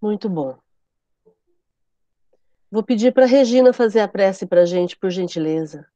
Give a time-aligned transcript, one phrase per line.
[0.00, 0.58] Muito bom.
[2.70, 5.86] Vou pedir para Regina fazer a prece para a gente, por gentileza.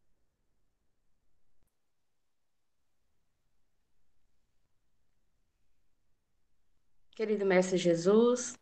[7.15, 8.59] Querido Mestre Jesus,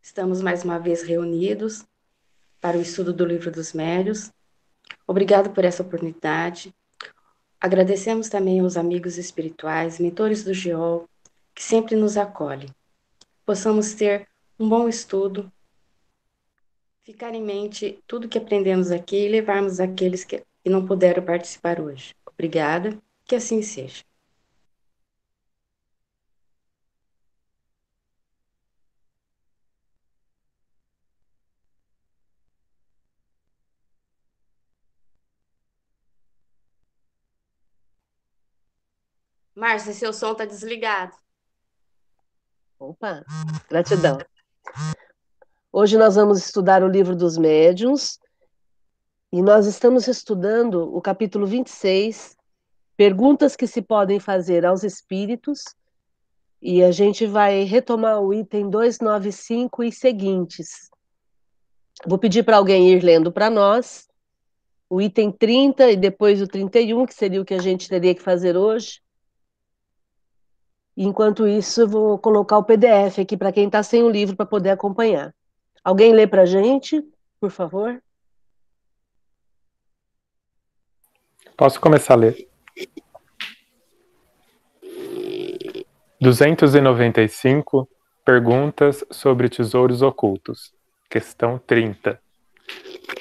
[0.00, 1.84] estamos mais uma vez reunidos
[2.60, 4.30] para o estudo do Livro dos Médios.
[5.06, 6.72] Obrigado por essa oportunidade.
[7.60, 11.06] Agradecemos também aos amigos espirituais, mentores do GEOL,
[11.54, 12.70] que sempre nos acolhem.
[13.50, 14.28] Possamos ter
[14.60, 15.52] um bom estudo,
[17.02, 22.14] ficar em mente tudo que aprendemos aqui e levarmos aqueles que não puderam participar hoje.
[22.24, 24.04] Obrigada, que assim seja.
[39.54, 41.16] Márcia, seu som está desligado.
[42.80, 43.22] Opa,
[43.68, 44.16] gratidão.
[45.70, 48.18] Hoje nós vamos estudar o livro dos médiuns
[49.30, 52.34] e nós estamos estudando o capítulo 26,
[52.96, 55.60] perguntas que se podem fazer aos espíritos,
[56.62, 60.88] e a gente vai retomar o item 295 e seguintes.
[62.06, 64.08] Vou pedir para alguém ir lendo para nós
[64.88, 68.22] o item 30 e depois o 31, que seria o que a gente teria que
[68.22, 69.02] fazer hoje.
[71.02, 74.44] Enquanto isso, eu vou colocar o PDF aqui para quem está sem o livro para
[74.44, 75.34] poder acompanhar.
[75.82, 77.02] Alguém lê para a gente,
[77.40, 78.02] por favor?
[81.56, 82.46] Posso começar a ler.
[86.20, 87.88] 295
[88.22, 90.74] Perguntas sobre tesouros ocultos.
[91.08, 92.20] Questão 30.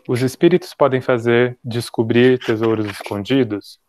[0.05, 3.80] Os espíritos podem fazer descobrir tesouros escondidos?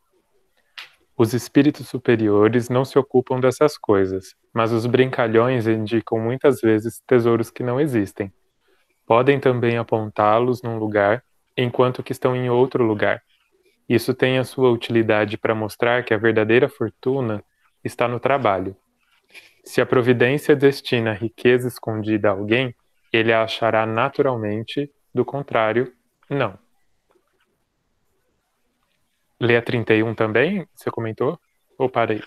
[1.22, 7.50] Os espíritos superiores não se ocupam dessas coisas, mas os brincalhões indicam muitas vezes tesouros
[7.50, 8.32] que não existem.
[9.06, 11.22] Podem também apontá-los num lugar,
[11.54, 13.22] enquanto que estão em outro lugar.
[13.86, 17.44] Isso tem a sua utilidade para mostrar que a verdadeira fortuna
[17.84, 18.75] está no trabalho.
[19.62, 22.75] Se a providência destina riqueza escondida a alguém,
[23.12, 25.92] ele a achará naturalmente, do contrário,
[26.30, 26.59] não.
[29.41, 30.67] Lê a 31 também?
[30.75, 31.39] Você comentou?
[31.78, 32.23] Ou parei?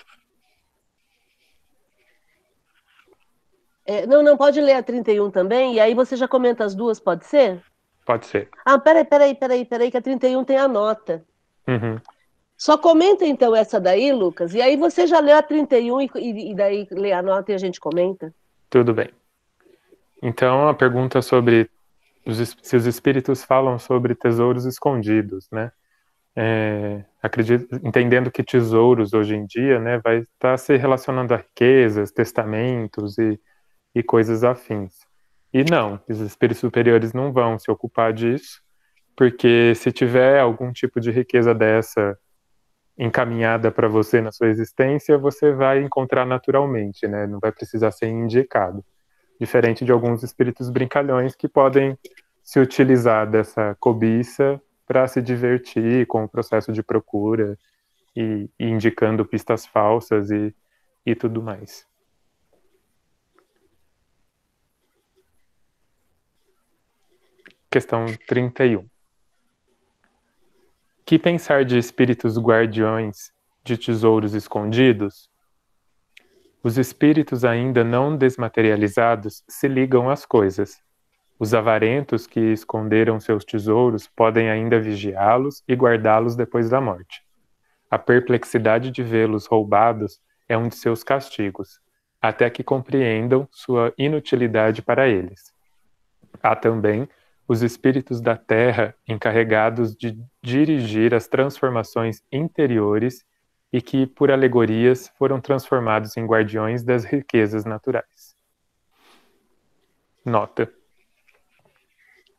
[3.85, 7.00] É, não, não, pode ler a 31 também, e aí você já comenta as duas,
[7.00, 7.62] pode ser?
[8.06, 8.50] Pode ser.
[8.66, 11.24] Ah, peraí, peraí, peraí, peraí, que a 31 tem a nota.
[11.68, 12.00] Uhum.
[12.57, 16.09] Só comenta então essa daí, Lucas, e aí você já lê a 31 e,
[16.51, 18.34] e daí lê a nota e a gente comenta.
[18.69, 19.09] Tudo bem.
[20.22, 21.69] Então, a pergunta sobre
[22.25, 25.72] os, se os espíritos falam sobre tesouros escondidos, né?
[26.35, 31.38] É, acredito, entendendo que tesouros hoje em dia, né, vai estar tá se relacionando a
[31.38, 33.39] riquezas, testamentos e,
[33.94, 34.94] e coisas afins.
[35.53, 38.61] E não, os espíritos superiores não vão se ocupar disso,
[39.16, 42.17] porque se tiver algum tipo de riqueza dessa
[42.97, 47.27] encaminhada para você na sua existência, você vai encontrar naturalmente, né?
[47.27, 48.83] Não vai precisar ser indicado.
[49.39, 51.97] Diferente de alguns espíritos brincalhões que podem
[52.44, 54.59] se utilizar dessa cobiça
[54.93, 57.57] para se divertir com o processo de procura
[58.15, 60.55] e, e indicando pistas falsas e,
[61.03, 61.87] e tudo mais.
[67.71, 68.87] Questão 31.
[71.03, 73.33] Que pensar de espíritos guardiões
[73.63, 75.27] de tesouros escondidos?
[76.61, 80.79] Os espíritos ainda não desmaterializados se ligam às coisas,
[81.39, 87.23] os avarentos que esconderam seus tesouros podem ainda vigiá-los e guardá-los depois da morte.
[87.89, 91.79] A perplexidade de vê-los roubados é um de seus castigos,
[92.21, 95.53] até que compreendam sua inutilidade para eles.
[96.41, 97.07] Há também
[97.47, 103.25] os espíritos da terra encarregados de dirigir as transformações interiores
[103.71, 108.35] e que, por alegorias, foram transformados em guardiões das riquezas naturais.
[110.24, 110.71] Nota: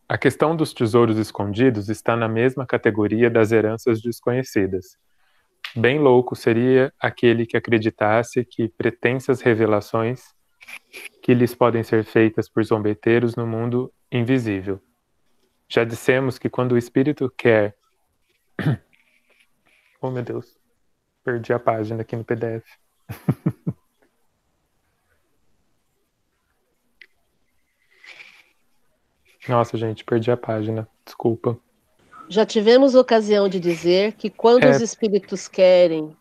[0.08, 4.98] a questão dos tesouros escondidos está na mesma categoria das heranças desconhecidas.
[5.74, 10.34] Bem louco seria aquele que acreditasse que pretensas revelações
[11.22, 14.80] que lhes podem ser feitas por zombeteiros no mundo invisível.
[15.68, 17.74] Já dissemos que quando o espírito quer.
[20.00, 20.56] oh meu Deus,
[21.24, 22.64] perdi a página aqui no PDF.
[29.48, 30.88] Nossa, gente, perdi a página.
[31.04, 31.58] Desculpa.
[32.28, 34.70] Já tivemos ocasião de dizer que quando é...
[34.70, 36.16] os espíritos querem.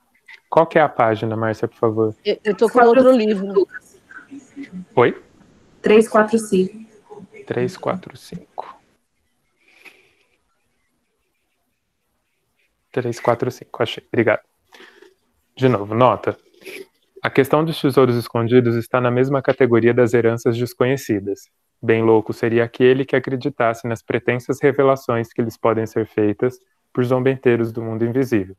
[0.49, 2.15] Qual que é a página, Márcia, por favor?
[2.23, 3.67] Eu, estou com outro livro.
[4.95, 5.21] Oi?
[5.81, 7.25] 345.
[7.45, 8.77] 345.
[12.91, 14.03] 345, achei.
[14.07, 14.41] Obrigado.
[15.55, 16.37] De novo, nota.
[17.21, 21.49] A questão dos tesouros escondidos está na mesma categoria das heranças desconhecidas.
[21.85, 26.57] Bem louco seria aquele que acreditasse nas pretensas revelações que lhes podem ser feitas
[26.93, 28.55] por zombeteiros do mundo invisível.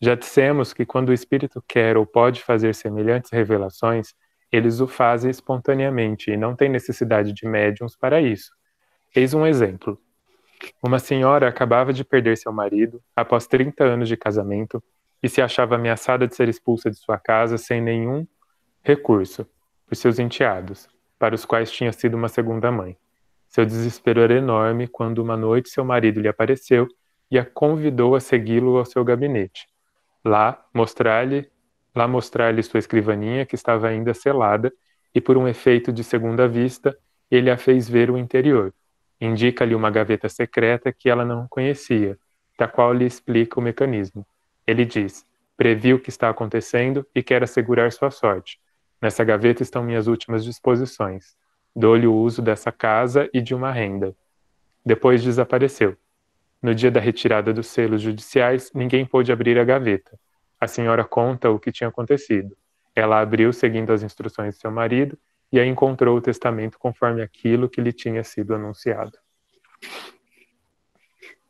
[0.00, 4.14] Já dissemos que quando o espírito quer ou pode fazer semelhantes revelações,
[4.52, 8.52] eles o fazem espontaneamente e não tem necessidade de médiums para isso.
[9.16, 10.00] Eis um exemplo.
[10.80, 14.80] Uma senhora acabava de perder seu marido após 30 anos de casamento
[15.20, 18.24] e se achava ameaçada de ser expulsa de sua casa sem nenhum
[18.80, 19.44] recurso
[19.86, 22.96] por seus enteados, para os quais tinha sido uma segunda mãe.
[23.48, 26.88] Seu desespero era enorme quando uma noite seu marido lhe apareceu
[27.30, 29.66] e a convidou a segui-lo ao seu gabinete.
[30.24, 31.50] Lá mostrar-lhe
[31.94, 34.72] lá mostrar-lhe sua escrivaninha que estava ainda selada
[35.14, 36.96] e por um efeito de segunda vista
[37.30, 38.74] ele a fez ver o interior.
[39.20, 42.18] Indica-lhe uma gaveta secreta que ela não conhecia,
[42.58, 44.26] da qual lhe explica o mecanismo.
[44.66, 45.24] Ele diz:
[45.56, 48.58] Previ o que está acontecendo e quer assegurar sua sorte.
[49.04, 51.36] Nessa gaveta estão minhas últimas disposições.
[51.76, 54.16] Dou-lhe o uso dessa casa e de uma renda.
[54.82, 55.94] Depois desapareceu.
[56.62, 60.18] No dia da retirada dos selos judiciais, ninguém pôde abrir a gaveta.
[60.58, 62.56] A senhora conta o que tinha acontecido.
[62.96, 65.18] Ela abriu seguindo as instruções de seu marido
[65.52, 69.18] e aí encontrou o testamento conforme aquilo que lhe tinha sido anunciado.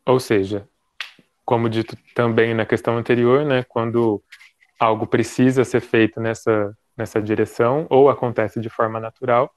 [0.04, 0.68] Ou seja,
[1.44, 4.20] como dito também na questão anterior, né, quando
[4.76, 9.52] algo precisa ser feito nessa, nessa direção, ou acontece de forma natural,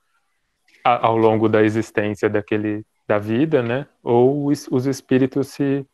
[0.84, 5.86] ao longo da existência daquele, da vida, né, ou os, os espíritos se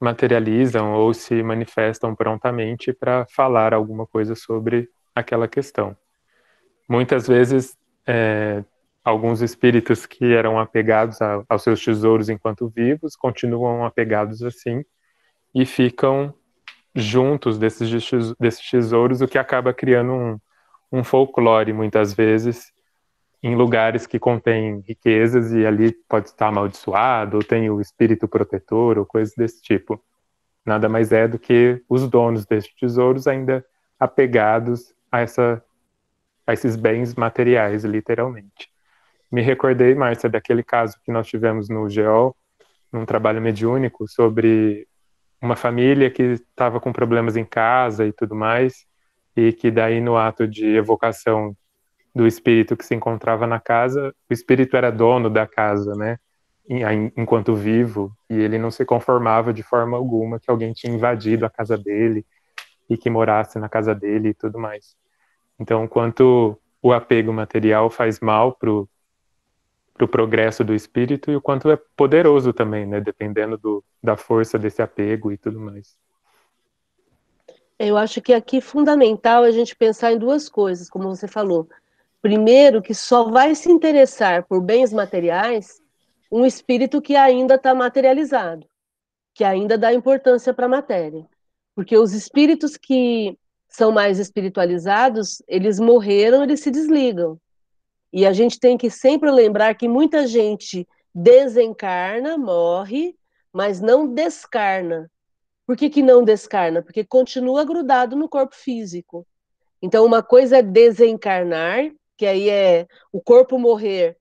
[0.00, 5.96] materializam ou se manifestam prontamente para falar alguma coisa sobre aquela questão.
[6.88, 7.76] Muitas vezes,
[8.06, 8.62] é,
[9.02, 14.84] alguns espíritos que eram apegados a, aos seus tesouros enquanto vivos continuam apegados assim
[15.54, 16.34] e ficam
[16.94, 17.88] juntos desses,
[18.38, 20.40] desses tesouros, o que acaba criando um,
[20.90, 22.72] um folclore, muitas vezes,
[23.42, 28.98] em lugares que contêm riquezas e ali pode estar amaldiçoado, ou tem o espírito protetor,
[28.98, 30.02] ou coisas desse tipo.
[30.64, 33.64] Nada mais é do que os donos desses tesouros ainda
[33.98, 35.62] apegados a, essa,
[36.46, 38.68] a esses bens materiais, literalmente.
[39.30, 42.36] Me recordei, Márcia, daquele caso que nós tivemos no GEOL,
[42.92, 44.88] num trabalho mediúnico, sobre
[45.40, 48.86] uma família que estava com problemas em casa e tudo mais,
[49.36, 51.54] e que daí no ato de evocação
[52.14, 56.18] do espírito que se encontrava na casa, o espírito era dono da casa, né?
[57.16, 61.50] Enquanto vivo, e ele não se conformava de forma alguma que alguém tinha invadido a
[61.50, 62.24] casa dele
[62.88, 64.96] e que morasse na casa dele e tudo mais.
[65.60, 68.88] Então, quanto o apego material faz mal pro
[69.92, 73.00] para o progresso do espírito e o quanto é poderoso também, né?
[73.00, 75.96] Dependendo do, da força desse apego e tudo mais.
[77.78, 81.68] Eu acho que aqui é fundamental a gente pensar em duas coisas, como você falou.
[82.22, 85.80] Primeiro, que só vai se interessar por bens materiais
[86.32, 88.66] um espírito que ainda está materializado,
[89.34, 91.26] que ainda dá importância para a matéria.
[91.74, 93.38] Porque os espíritos que
[93.68, 97.38] são mais espiritualizados, eles morreram, eles se desligam.
[98.12, 103.14] E a gente tem que sempre lembrar que muita gente desencarna, morre,
[103.52, 105.10] mas não descarna.
[105.66, 106.82] Por que, que não descarna?
[106.82, 109.26] Porque continua grudado no corpo físico.
[109.82, 114.16] Então, uma coisa é desencarnar, que aí é o corpo morrer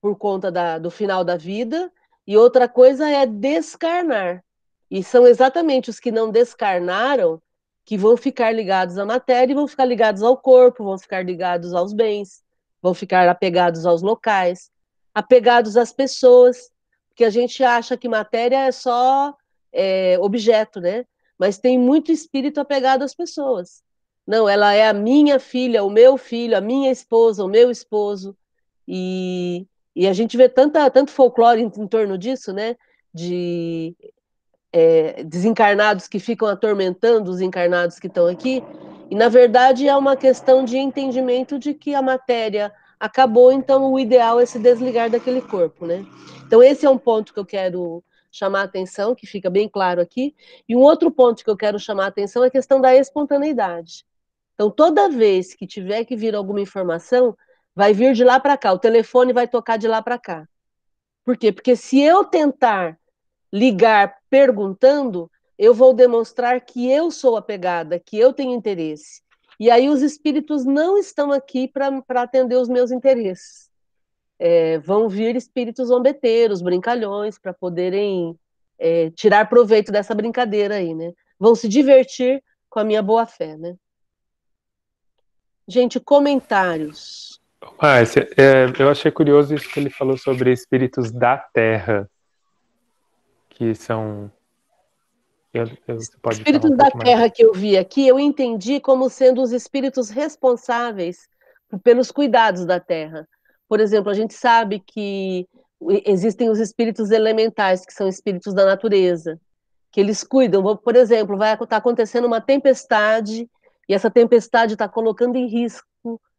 [0.00, 1.90] por conta da, do final da vida,
[2.26, 4.44] e outra coisa é descarnar.
[4.90, 7.40] E são exatamente os que não descarnaram
[7.84, 11.72] que vão ficar ligados à matéria e vão ficar ligados ao corpo, vão ficar ligados
[11.72, 12.44] aos bens
[12.86, 14.70] vão ficar apegados aos locais,
[15.12, 16.70] apegados às pessoas,
[17.08, 19.34] porque a gente acha que matéria é só
[19.76, 21.04] é, objeto, né?
[21.38, 23.82] Mas tem muito espírito apegado às pessoas.
[24.26, 28.36] Não, ela é a minha filha, o meu filho, a minha esposa, o meu esposo.
[28.88, 32.74] E, e a gente vê tanta, tanto folclore em, em torno disso, né?
[33.14, 33.94] De
[34.72, 38.64] é, desencarnados que ficam atormentando os encarnados que estão aqui.
[39.10, 43.98] E, na verdade, é uma questão de entendimento de que a matéria acabou, então o
[43.98, 46.04] ideal é se desligar daquele corpo, né?
[46.46, 48.02] Então, esse é um ponto que eu quero
[48.36, 50.34] chamar a atenção, que fica bem claro aqui.
[50.68, 54.04] E um outro ponto que eu quero chamar a atenção é a questão da espontaneidade.
[54.54, 57.36] Então, toda vez que tiver que vir alguma informação,
[57.74, 60.48] vai vir de lá para cá, o telefone vai tocar de lá para cá.
[61.24, 61.52] Por quê?
[61.52, 62.98] Porque se eu tentar
[63.52, 69.22] ligar perguntando, eu vou demonstrar que eu sou apegada, que eu tenho interesse.
[69.58, 73.65] E aí os espíritos não estão aqui para atender os meus interesses.
[74.38, 78.38] É, vão vir espíritos zombeteiros, brincalhões, para poderem
[78.78, 81.12] é, tirar proveito dessa brincadeira aí, né?
[81.38, 83.74] Vão se divertir com a minha boa fé, né?
[85.68, 87.40] Gente, comentários.
[87.80, 92.08] Márcia, é, eu achei curioso isso que ele falou sobre espíritos da Terra,
[93.50, 94.30] que são.
[95.52, 97.32] Eu, eu, espíritos um da Terra mais.
[97.32, 101.28] que eu vi aqui, eu entendi como sendo os espíritos responsáveis
[101.82, 103.26] pelos cuidados da Terra.
[103.68, 105.46] Por exemplo, a gente sabe que
[106.04, 109.40] existem os espíritos elementais, que são espíritos da natureza,
[109.90, 110.76] que eles cuidam.
[110.76, 113.48] Por exemplo, vai estar tá acontecendo uma tempestade
[113.88, 115.86] e essa tempestade está colocando em risco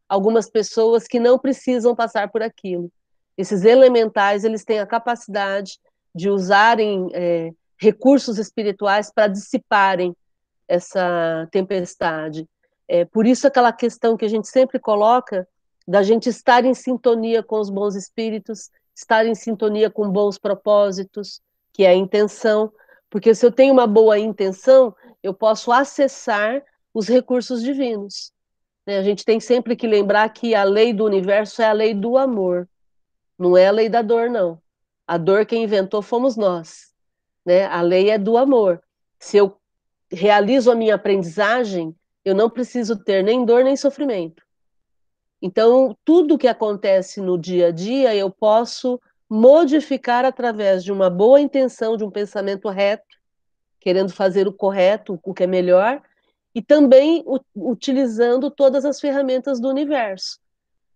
[0.08, 2.90] algumas pessoas que não precisam passar por aquilo.
[3.36, 5.78] Esses elementais eles têm a capacidade
[6.14, 10.16] de usarem é, recursos espirituais para dissiparem
[10.66, 12.46] essa tempestade.
[12.88, 15.46] É, por isso aquela questão que a gente sempre coloca
[15.88, 21.40] da gente estar em sintonia com os bons espíritos, estar em sintonia com bons propósitos,
[21.72, 22.70] que é a intenção,
[23.08, 28.34] porque se eu tenho uma boa intenção, eu posso acessar os recursos divinos.
[28.86, 28.98] Né?
[28.98, 32.18] A gente tem sempre que lembrar que a lei do universo é a lei do
[32.18, 32.68] amor,
[33.38, 34.60] não é a lei da dor, não.
[35.06, 36.92] A dor quem inventou fomos nós.
[37.46, 37.64] Né?
[37.64, 38.82] A lei é do amor.
[39.18, 39.56] Se eu
[40.12, 44.42] realizo a minha aprendizagem, eu não preciso ter nem dor nem sofrimento.
[45.40, 51.40] Então, tudo que acontece no dia a dia, eu posso modificar através de uma boa
[51.40, 53.16] intenção, de um pensamento reto,
[53.80, 56.02] querendo fazer o correto, o que é melhor,
[56.54, 60.40] e também utilizando todas as ferramentas do universo.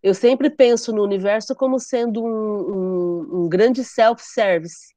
[0.02, 4.92] Eu sempre penso no universo como sendo um, um, um grande self-service.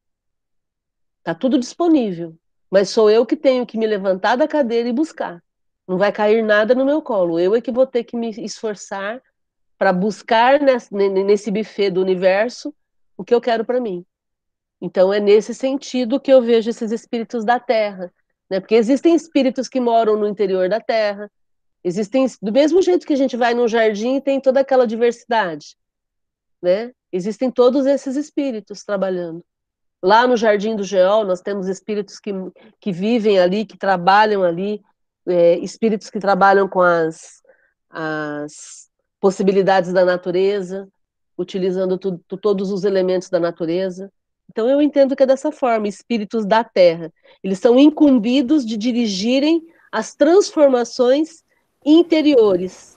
[1.20, 2.36] Está tudo disponível,
[2.72, 5.44] mas sou eu que tenho que me levantar da cadeira e buscar.
[5.88, 7.40] Não vai cair nada no meu colo.
[7.40, 9.22] Eu é que vou ter que me esforçar
[9.78, 12.74] para buscar nesse, nesse buffet do universo
[13.18, 14.06] o que eu quero para mim.
[14.82, 18.14] Então é nesse sentido que eu vejo esses espíritos da Terra,
[18.50, 18.60] né?
[18.60, 21.32] Porque existem espíritos que moram no interior da Terra,
[21.84, 25.78] existem do mesmo jeito que a gente vai num jardim e tem toda aquela diversidade,
[26.62, 26.92] né?
[27.12, 29.44] Existem todos esses espíritos trabalhando.
[30.04, 32.32] Lá no Jardim do Geol, nós temos espíritos que,
[32.80, 34.84] que vivem ali, que trabalham ali,
[35.26, 37.42] é, espíritos que trabalham com as,
[37.90, 38.90] as
[39.20, 40.88] possibilidades da natureza,
[41.38, 44.12] utilizando tu, tu, todos os elementos da natureza.
[44.50, 47.12] Então eu entendo que é dessa forma, espíritos da Terra.
[47.44, 51.44] Eles são incumbidos de dirigirem as transformações
[51.84, 52.96] interiores.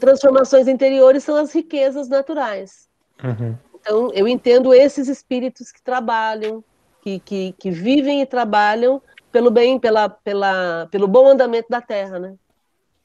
[0.00, 2.88] Transformações interiores são as riquezas naturais.
[3.22, 3.56] Uhum.
[3.80, 6.62] Então eu entendo esses espíritos que trabalham,
[7.02, 12.18] que, que, que vivem e trabalham pelo bem, pela, pela, pelo bom andamento da Terra,
[12.18, 12.34] né?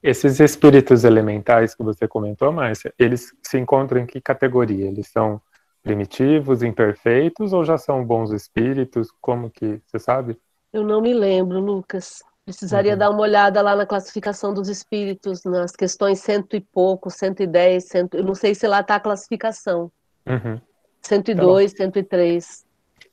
[0.01, 4.85] Esses espíritos elementais que você comentou, Márcia, eles se encontram em que categoria?
[4.85, 5.41] Eles são
[5.81, 9.09] primitivos, imperfeitos ou já são bons espíritos?
[9.19, 10.37] Como que você sabe?
[10.71, 12.21] Eu não me lembro, Lucas.
[12.45, 12.97] Precisaria uhum.
[12.97, 18.15] dar uma olhada lá na classificação dos espíritos, nas questões cento e pouco, 110, cento...
[18.15, 19.91] eu não sei se lá está a classificação.
[20.25, 20.59] Uhum.
[21.01, 22.65] 102, tá 103.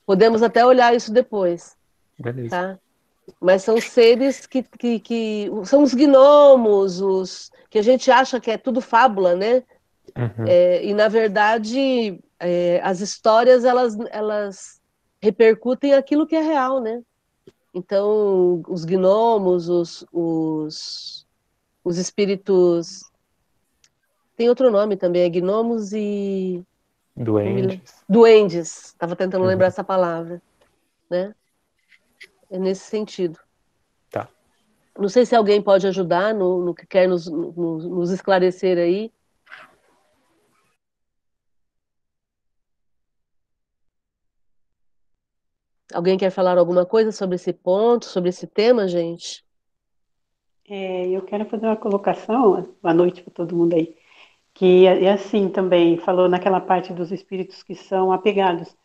[0.07, 1.77] Podemos até olhar isso depois.
[2.19, 2.51] Beleza.
[2.51, 2.79] Tá?
[3.41, 8.51] Mas são seres que, que, que, são os gnomos, os que a gente acha que
[8.51, 9.63] é tudo fábula, né?
[10.17, 10.45] Uhum.
[10.47, 14.81] É, e na verdade é, as histórias elas, elas
[15.21, 17.03] repercutem aquilo que é real, né?
[17.73, 21.27] Então os gnomos, os, os,
[21.83, 23.11] os espíritos
[24.37, 26.63] tem outro nome também, é gnomos e
[27.17, 28.03] duendes.
[28.09, 29.49] Duendes, estava tentando uhum.
[29.49, 30.43] lembrar essa palavra,
[31.09, 31.35] né?
[32.55, 33.41] É nesse sentido.
[34.09, 34.29] Tá.
[34.97, 39.13] Não sei se alguém pode ajudar no, no que quer nos, nos, nos esclarecer aí.
[45.93, 49.45] Alguém quer falar alguma coisa sobre esse ponto, sobre esse tema, gente?
[50.69, 53.97] É, eu quero fazer uma colocação, boa noite para todo mundo aí,
[54.55, 58.77] que é, é assim também, falou naquela parte dos espíritos que são apegados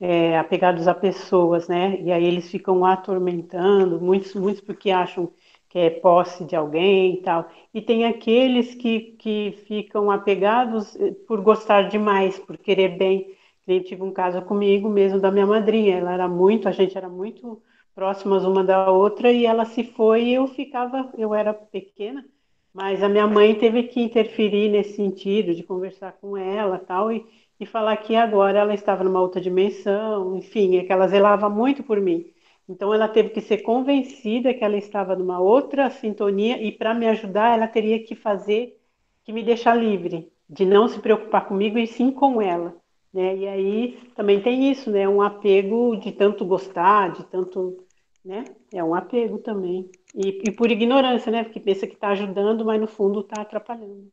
[0.00, 2.00] é, apegados a pessoas, né?
[2.02, 5.32] E aí eles ficam atormentando, muitos, muitos porque acham
[5.68, 7.50] que é posse de alguém e tal.
[7.74, 13.34] E tem aqueles que, que ficam apegados eh, por gostar demais, por querer bem.
[13.66, 17.08] Eu tive um caso comigo mesmo da minha madrinha, ela era muito, a gente era
[17.08, 17.60] muito
[17.94, 22.24] próximas uma da outra e ela se foi e eu ficava, eu era pequena,
[22.72, 27.26] mas a minha mãe teve que interferir nesse sentido de conversar com ela tal e
[27.58, 31.82] e falar que agora ela estava numa outra dimensão, enfim, é que ela zelava muito
[31.82, 32.32] por mim.
[32.68, 37.06] Então ela teve que ser convencida que ela estava numa outra sintonia e para me
[37.08, 38.78] ajudar ela teria que fazer,
[39.24, 40.32] que me deixar livre.
[40.48, 42.76] de não se preocupar comigo e sim com ela.
[43.12, 43.36] Né?
[43.36, 45.08] E aí também tem isso, né?
[45.08, 47.78] Um apego de tanto gostar, de tanto.
[48.24, 48.44] Né?
[48.72, 49.90] É um apego também.
[50.14, 51.44] E, e por ignorância, né?
[51.44, 54.08] Porque pensa que está ajudando, mas no fundo está atrapalhando.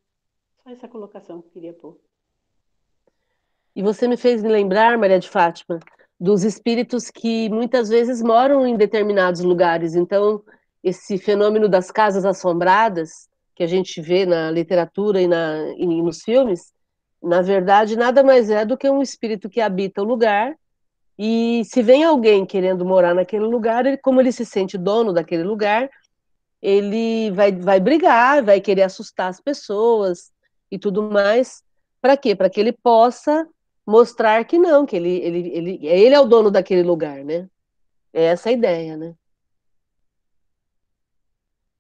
[0.63, 2.00] Só essa colocação que eu queria pôr.
[3.75, 5.79] E você me fez lembrar, Maria de Fátima,
[6.19, 9.95] dos espíritos que muitas vezes moram em determinados lugares.
[9.95, 10.43] Então,
[10.83, 16.21] esse fenômeno das casas assombradas, que a gente vê na literatura e, na, e nos
[16.21, 16.71] filmes,
[17.21, 20.55] na verdade, nada mais é do que um espírito que habita o lugar.
[21.17, 25.43] E se vem alguém querendo morar naquele lugar, ele, como ele se sente dono daquele
[25.43, 25.89] lugar,
[26.61, 30.31] ele vai, vai brigar, vai querer assustar as pessoas
[30.71, 31.63] e tudo mais.
[32.01, 32.35] Para quê?
[32.35, 33.47] Para que ele possa
[33.85, 37.49] mostrar que não, que ele, ele, ele, ele é o dono daquele lugar, né?
[38.13, 39.15] É essa a ideia, né?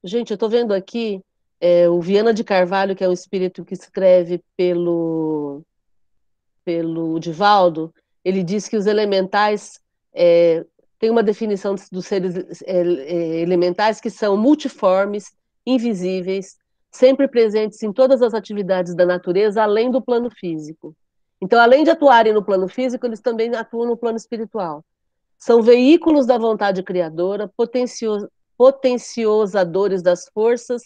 [0.03, 1.21] Gente, eu estou vendo aqui
[1.61, 5.63] é, o Viana de Carvalho, que é um espírito que escreve pelo,
[6.65, 7.93] pelo Divaldo,
[8.23, 9.79] ele diz que os elementais
[10.13, 10.65] é,
[10.99, 15.33] tem uma definição dos seres é, é, elementais que são multiformes,
[15.65, 16.57] invisíveis,
[16.91, 20.95] sempre presentes em todas as atividades da natureza, além do plano físico.
[21.43, 24.81] Então, além de atuarem no plano físico, eles também atuam no plano espiritual.
[25.37, 30.83] São veículos da vontade criadora, potencio, potenciozadores das forças,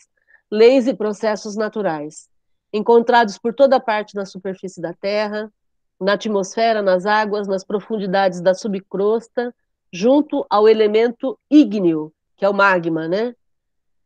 [0.49, 2.27] leis e processos naturais,
[2.73, 5.53] encontrados por toda parte na superfície da Terra,
[6.01, 9.53] na atmosfera, nas águas, nas profundidades da subcrosta,
[9.93, 13.35] junto ao elemento ígneo, que é o magma, né?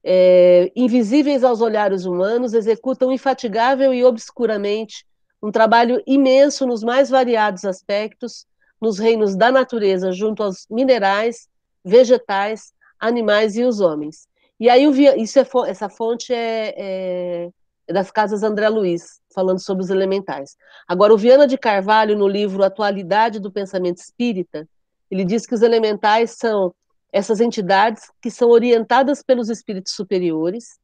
[0.03, 5.05] É, invisíveis aos olhares humanos, executam infatigável e obscuramente
[5.41, 8.45] um trabalho imenso nos mais variados aspectos,
[8.79, 11.47] nos reinos da natureza, junto aos minerais,
[11.83, 14.27] vegetais, animais e os homens.
[14.59, 14.85] E aí
[15.17, 17.49] isso é, essa fonte é, é,
[17.87, 20.55] é, das casas André Luiz, falando sobre os elementais.
[20.87, 24.67] Agora, o Viana de Carvalho, no livro Atualidade do Pensamento Espírita,
[25.09, 26.73] ele diz que os elementais são
[27.11, 30.79] essas entidades que são orientadas pelos espíritos superiores,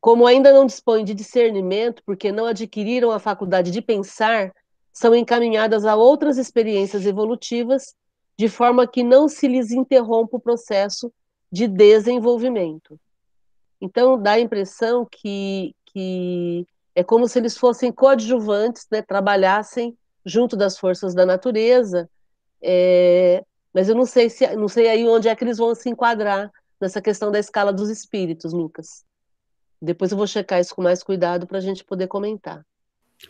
[0.00, 4.52] como ainda não dispõem de discernimento, porque não adquiriram a faculdade de pensar,
[4.92, 7.94] são encaminhadas a outras experiências evolutivas,
[8.38, 11.12] de forma que não se lhes interrompa o processo
[11.52, 12.98] de desenvolvimento.
[13.80, 20.56] Então, dá a impressão que, que é como se eles fossem coadjuvantes, né, trabalhassem junto
[20.56, 22.08] das forças da natureza,
[22.62, 25.88] é, mas eu não sei se não sei aí onde é que eles vão se
[25.88, 29.04] enquadrar nessa questão da escala dos espíritos, Lucas.
[29.80, 32.64] Depois eu vou checar isso com mais cuidado para a gente poder comentar.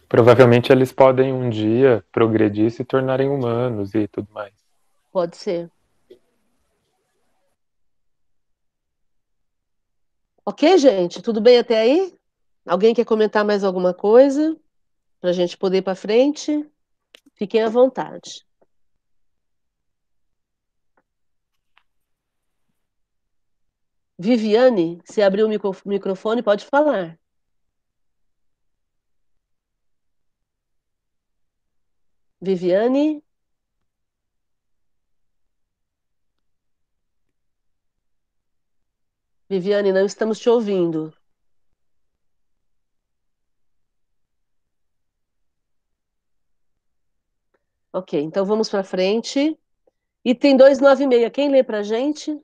[0.09, 4.53] Provavelmente eles podem um dia progredir e se tornarem humanos e tudo mais.
[5.13, 5.71] Pode ser.
[10.45, 11.23] Ok, gente?
[11.23, 12.15] Tudo bem até aí?
[12.67, 14.57] Alguém quer comentar mais alguma coisa?
[15.21, 16.67] Para a gente poder ir para frente?
[17.35, 18.45] Fiquem à vontade.
[24.21, 27.19] Viviane, se abrir o microfone, pode falar.
[32.43, 33.23] Viviane?
[39.51, 41.13] Viviane, não estamos te ouvindo.
[47.93, 49.57] Ok, então vamos para frente.
[50.25, 52.41] Item 296, quem lê para a gente?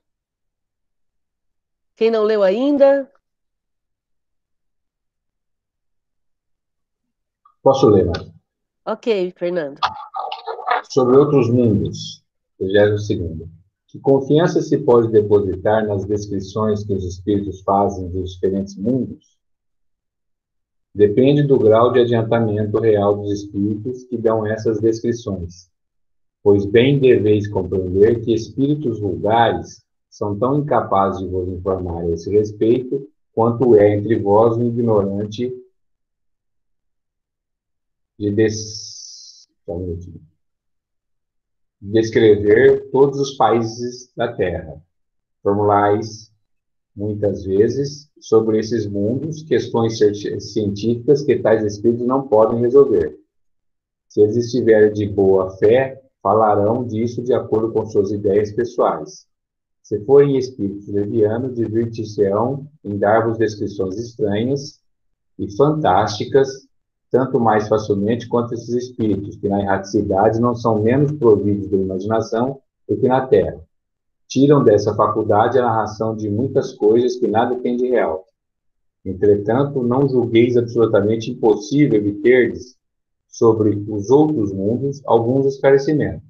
[1.97, 3.11] Quem não leu ainda?
[7.63, 8.07] Posso ler,
[8.85, 9.79] Ok, Fernando.
[10.91, 12.23] Sobre outros mundos,
[12.59, 13.49] 22.
[13.87, 19.35] Que confiança se pode depositar nas descrições que os espíritos fazem dos diferentes mundos?
[20.93, 25.71] Depende do grau de adiantamento real dos espíritos que dão essas descrições.
[26.43, 29.86] Pois bem deveis compreender que espíritos vulgares
[30.17, 35.53] são tão incapazes de vos informar a esse respeito, quanto é entre vós um ignorante
[38.17, 39.47] de des...
[41.79, 44.81] descrever todos os países da Terra.
[45.43, 46.33] Formulais,
[46.95, 49.99] muitas vezes, sobre esses mundos, questões
[50.51, 53.19] científicas que tais espíritos não podem resolver.
[54.09, 59.27] Se eles estiverem de boa fé, falarão disso de acordo com suas ideias pessoais.
[59.87, 64.81] Se forem espíritos levianos, divertir-se-ão em dar-vos descrições estranhas
[65.39, 66.67] e fantásticas,
[67.09, 72.59] tanto mais facilmente quanto esses espíritos, que na erraticidade não são menos providos da imaginação
[72.85, 73.63] do que na terra.
[74.27, 78.25] Tiram dessa faculdade a narração de muitas coisas que nada tem de real.
[79.05, 82.75] Entretanto, não julgueis absolutamente impossível de terdes
[83.29, 86.26] sobre os outros mundos alguns esclarecimentos.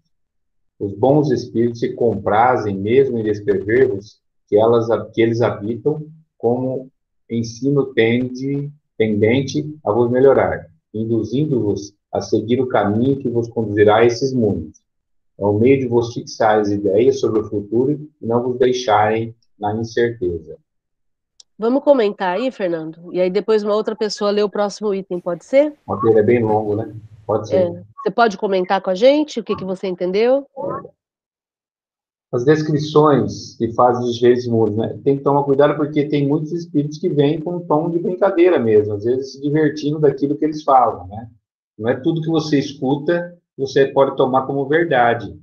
[0.80, 6.06] Os bons espíritos se comprazem mesmo em descrever-vos que, elas, que eles habitam
[6.38, 6.90] como
[7.30, 14.06] ensino tende, tendente a vos melhorar, induzindo-vos a seguir o caminho que vos conduzirá a
[14.06, 14.82] esses mundos.
[15.38, 19.36] É o meio de vos fixar as ideias sobre o futuro e não vos deixarem
[19.60, 20.58] na incerteza.
[21.60, 23.12] Vamos comentar aí, Fernando?
[23.12, 25.74] E aí depois uma outra pessoa lê o próximo item, pode ser?
[25.88, 26.94] O é bem longo, né?
[27.28, 27.68] Pode ser.
[27.68, 27.84] É.
[28.02, 30.48] Você pode comentar com a gente o que, que você entendeu?
[32.32, 35.00] As descrições que fazem os diferentes mundos, né?
[35.04, 38.58] Tem que tomar cuidado porque tem muitos espíritos que vêm com um tom de brincadeira
[38.58, 41.30] mesmo, às vezes se divertindo daquilo que eles falam, né?
[41.78, 45.36] Não é tudo que você escuta você pode tomar como verdade.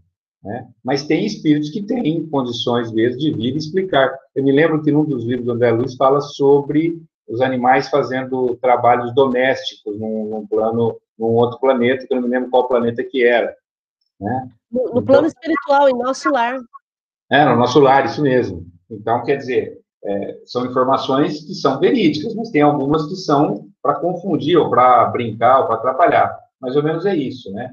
[0.43, 0.69] Né?
[0.85, 4.17] Mas tem espíritos que têm condições mesmo de vir e explicar.
[4.35, 8.55] Eu me lembro que num dos livros do André Luiz fala sobre os animais fazendo
[8.57, 13.03] trabalhos domésticos num, num plano, num outro planeta, que eu não me lembro qual planeta
[13.03, 13.57] que era.
[14.21, 14.49] Né?
[14.71, 16.59] No, no então, plano espiritual, em nosso lar.
[17.31, 18.67] É, no nosso lar, isso mesmo.
[18.91, 23.95] Então, quer dizer, é, são informações que são verídicas, mas tem algumas que são para
[23.95, 26.39] confundir, ou para brincar, ou para atrapalhar.
[26.61, 27.71] Mais ou menos é isso, né?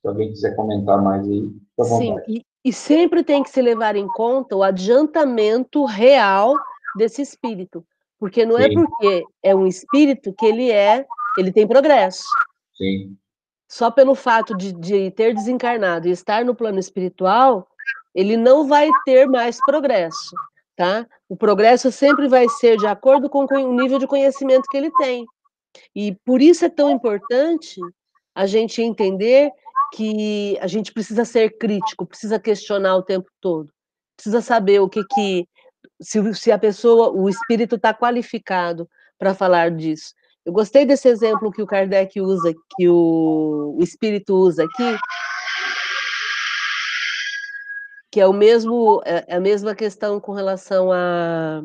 [0.00, 1.50] Se alguém quiser comentar mais aí,
[1.84, 6.54] Sim, e, e sempre tem que se levar em conta o adiantamento real
[6.96, 7.84] desse espírito.
[8.18, 8.70] Porque não é Sim.
[8.70, 11.06] é porque é um espírito que ele é,
[11.38, 12.24] ele tem progresso.
[12.76, 13.16] Sim.
[13.68, 17.68] Só pelo fato de, de ter desencarnado e estar no plano espiritual,
[18.14, 20.34] ele não vai ter mais progresso,
[20.76, 21.06] tá?
[21.28, 25.24] O progresso sempre vai ser de acordo com o nível de conhecimento que ele tem.
[25.94, 27.80] E por isso é tão importante
[28.34, 29.52] a gente entender
[29.94, 33.72] que a gente precisa ser crítico, precisa questionar o tempo todo,
[34.16, 35.48] precisa saber o que que
[36.00, 38.88] se, se a pessoa, o espírito está qualificado
[39.18, 40.14] para falar disso.
[40.44, 44.98] Eu gostei desse exemplo que o Kardec usa, que o, o espírito usa aqui,
[48.10, 51.62] que é o mesmo é, é a mesma questão com relação a,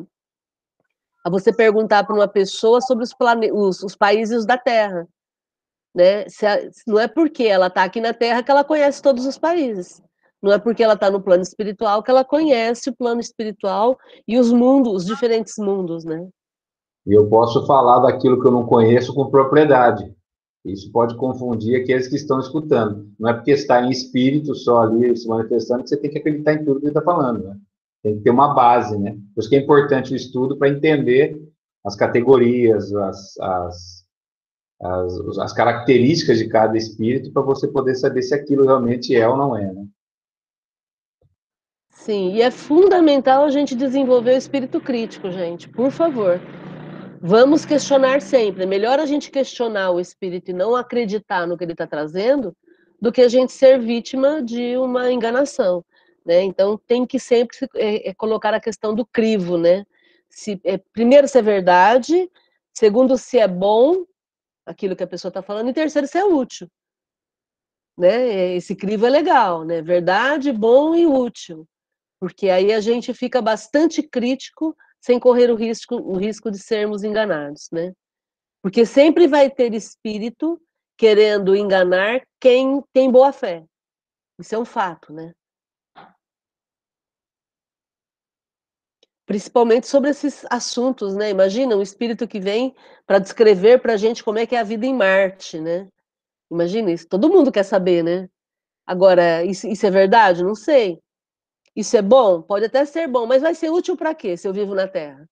[1.24, 5.08] a você perguntar para uma pessoa sobre os, plane, os, os países da Terra
[5.96, 6.28] né?
[6.28, 9.38] Se a, não é porque ela está aqui na Terra que ela conhece todos os
[9.38, 10.02] países.
[10.42, 14.38] Não é porque ela está no plano espiritual que ela conhece o plano espiritual e
[14.38, 16.28] os mundos, os diferentes mundos, né?
[17.06, 20.12] E eu posso falar daquilo que eu não conheço com propriedade.
[20.64, 23.08] Isso pode confundir aqueles que estão escutando.
[23.18, 26.54] Não é porque está em espírito só ali se manifestando que você tem que acreditar
[26.54, 27.56] em tudo que ele está falando, né?
[28.02, 29.12] Tem que ter uma base, né?
[29.34, 31.40] Por isso que é importante o estudo para entender
[31.84, 34.06] as categorias, as, as
[34.80, 39.36] as, as características de cada espírito para você poder saber se aquilo realmente é ou
[39.36, 39.86] não é, né?
[41.90, 46.40] Sim, e é fundamental a gente desenvolver o espírito crítico, gente, por favor.
[47.20, 48.64] Vamos questionar sempre.
[48.64, 52.56] É melhor a gente questionar o espírito e não acreditar no que ele está trazendo
[53.00, 55.84] do que a gente ser vítima de uma enganação.
[56.24, 56.42] Né?
[56.42, 59.84] Então tem que sempre é, é colocar a questão do crivo, né?
[60.28, 62.30] Se, é, primeiro, se é verdade,
[62.74, 64.04] segundo, se é bom,
[64.66, 66.68] aquilo que a pessoa está falando, e terceiro, se é útil.
[67.96, 68.54] Né?
[68.56, 69.80] Esse crivo é legal, né?
[69.80, 71.66] Verdade, bom e útil.
[72.18, 77.04] Porque aí a gente fica bastante crítico sem correr o risco, o risco de sermos
[77.04, 77.92] enganados, né?
[78.60, 80.60] Porque sempre vai ter espírito
[80.98, 83.64] querendo enganar quem tem boa fé.
[84.36, 85.32] Isso é um fato, né?
[89.26, 91.30] principalmente sobre esses assuntos, né?
[91.30, 92.72] Imagina um espírito que vem
[93.04, 95.88] para descrever para a gente como é que é a vida em Marte, né?
[96.48, 98.28] Imagina isso, todo mundo quer saber, né?
[98.86, 100.44] Agora, isso, isso é verdade?
[100.44, 101.00] Não sei.
[101.76, 102.40] Isso é bom?
[102.40, 105.28] Pode até ser bom, mas vai ser útil para quê se eu vivo na Terra?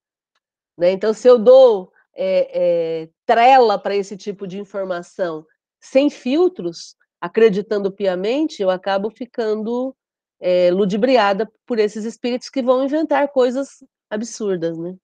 [0.77, 0.93] Né?
[0.93, 5.47] Então, se eu dou é, é, trela para esse tipo de informação
[5.81, 9.97] sem filtros, acreditando piamente, eu acabo ficando
[10.39, 14.95] é, ludibriada por esses espíritos que vão inventar coisas absurdas, né?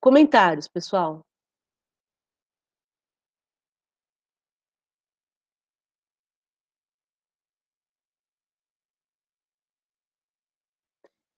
[0.00, 1.26] Comentários, pessoal.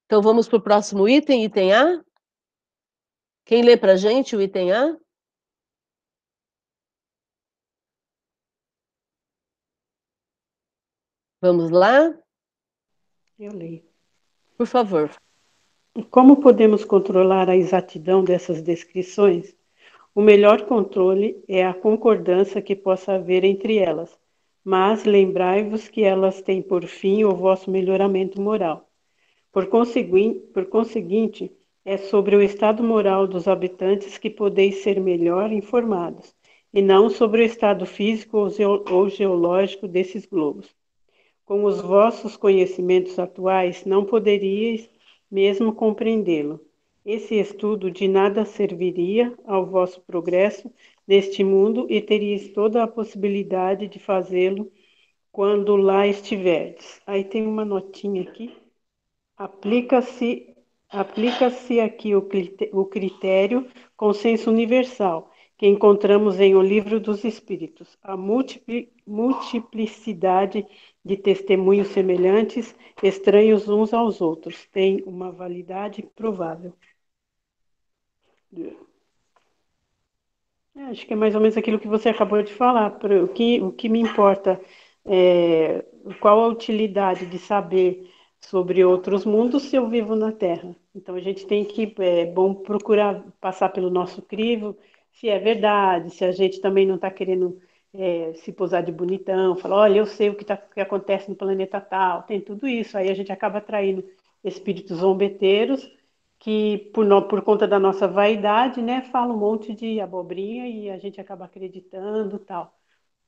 [0.08, 2.02] Então vamos para o próximo item, item A.
[3.44, 4.96] Quem lê para a gente o item A?
[11.42, 12.18] Vamos lá?
[13.38, 13.84] Eu leio.
[14.56, 15.10] Por favor.
[16.10, 19.54] Como podemos controlar a exatidão dessas descrições?
[20.14, 24.18] O melhor controle é a concordância que possa haver entre elas,
[24.64, 28.87] mas lembrai-vos que elas têm por fim o vosso melhoramento moral.
[29.52, 31.50] Por conseguinte, por conseguinte,
[31.84, 36.34] é sobre o estado moral dos habitantes que podeis ser melhor informados,
[36.72, 38.48] e não sobre o estado físico
[38.90, 40.68] ou geológico desses globos.
[41.46, 44.90] Com os vossos conhecimentos atuais, não poderíeis
[45.30, 46.60] mesmo compreendê-lo.
[47.04, 50.70] Esse estudo de nada serviria ao vosso progresso
[51.06, 54.70] neste mundo e teríeis toda a possibilidade de fazê-lo
[55.32, 57.00] quando lá estiverdes.
[57.06, 58.54] Aí tem uma notinha aqui.
[59.38, 60.54] Aplica-se
[60.90, 62.22] aplica-se aqui o
[62.86, 67.98] critério consenso universal que encontramos em O Livro dos Espíritos.
[68.02, 70.64] A multiplicidade
[71.04, 76.72] de testemunhos semelhantes, estranhos uns aos outros, tem uma validade provável.
[80.76, 82.96] É, acho que é mais ou menos aquilo que você acabou de falar.
[83.24, 84.60] O que, o que me importa
[85.04, 85.84] é
[86.20, 88.08] qual a utilidade de saber
[88.40, 90.74] sobre outros mundos se eu vivo na Terra.
[90.94, 94.76] Então a gente tem que é bom procurar passar pelo nosso crivo
[95.12, 97.60] se é verdade, se a gente também não está querendo
[97.92, 101.36] é, se posar de bonitão, falar, olha, eu sei o que, tá, que acontece no
[101.36, 102.96] planeta tal, tem tudo isso.
[102.96, 104.04] Aí a gente acaba atraindo
[104.44, 105.90] espíritos zombeteiros
[106.38, 110.88] que, por, no, por conta da nossa vaidade, né, fala um monte de abobrinha e
[110.90, 112.78] a gente acaba acreditando tal.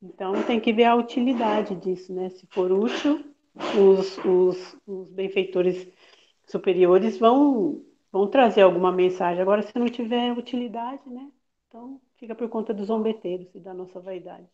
[0.01, 2.29] Então tem que ver a utilidade disso, né?
[2.29, 3.23] Se for útil,
[3.55, 5.87] os, os, os benfeitores
[6.47, 9.41] superiores vão, vão trazer alguma mensagem.
[9.41, 11.29] Agora, se não tiver utilidade, né?
[11.67, 14.47] Então, fica por conta dos zombeteiros e da nossa vaidade.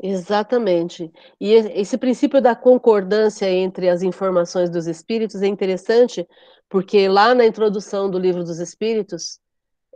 [0.00, 1.10] Exatamente.
[1.40, 6.26] E esse princípio da concordância entre as informações dos espíritos é interessante,
[6.68, 9.40] porque lá na introdução do livro dos espíritos,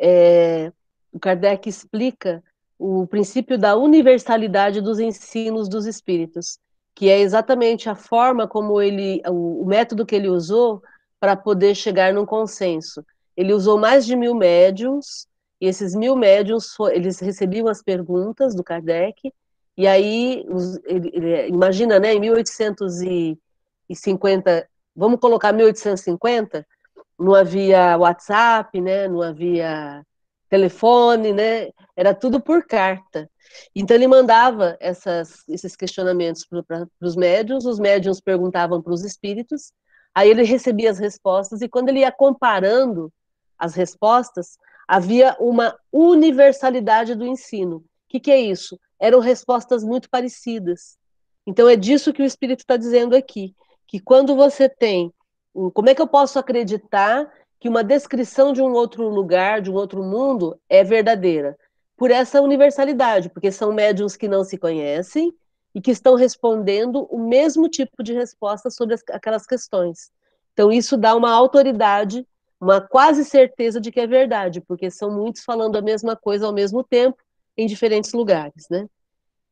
[0.00, 0.72] é,
[1.12, 2.42] o Kardec explica
[2.78, 6.58] o princípio da universalidade dos ensinos dos espíritos,
[6.98, 10.82] que é exatamente a forma como ele, o, o método que ele usou
[11.20, 13.06] para poder chegar num consenso.
[13.36, 15.28] Ele usou mais de mil médiums,
[15.60, 19.32] e esses mil médiums, eles recebiam as perguntas do Kardec,
[19.76, 20.44] e aí,
[20.86, 26.66] ele, ele, imagina, né, em 1850, vamos colocar 1850,
[27.16, 30.04] não havia WhatsApp, né, não havia
[30.48, 33.30] telefone, né, era tudo por carta.
[33.74, 39.72] Então ele mandava essas, esses questionamentos para os médiums, os médiums perguntavam para os espíritos,
[40.14, 43.12] aí ele recebia as respostas, e quando ele ia comparando
[43.58, 47.76] as respostas, havia uma universalidade do ensino.
[47.76, 48.78] O que, que é isso?
[48.98, 50.96] Eram respostas muito parecidas.
[51.46, 53.54] Então é disso que o Espírito está dizendo aqui,
[53.86, 55.12] que quando você tem,
[55.74, 59.74] como é que eu posso acreditar que uma descrição de um outro lugar, de um
[59.74, 61.56] outro mundo, é verdadeira?
[61.96, 65.32] Por essa universalidade, porque são médiums que não se conhecem
[65.74, 70.10] e que estão respondendo o mesmo tipo de resposta sobre as, aquelas questões.
[70.52, 72.26] Então, isso dá uma autoridade
[72.60, 76.52] uma quase certeza de que é verdade, porque são muitos falando a mesma coisa ao
[76.52, 77.16] mesmo tempo,
[77.56, 78.88] em diferentes lugares, né?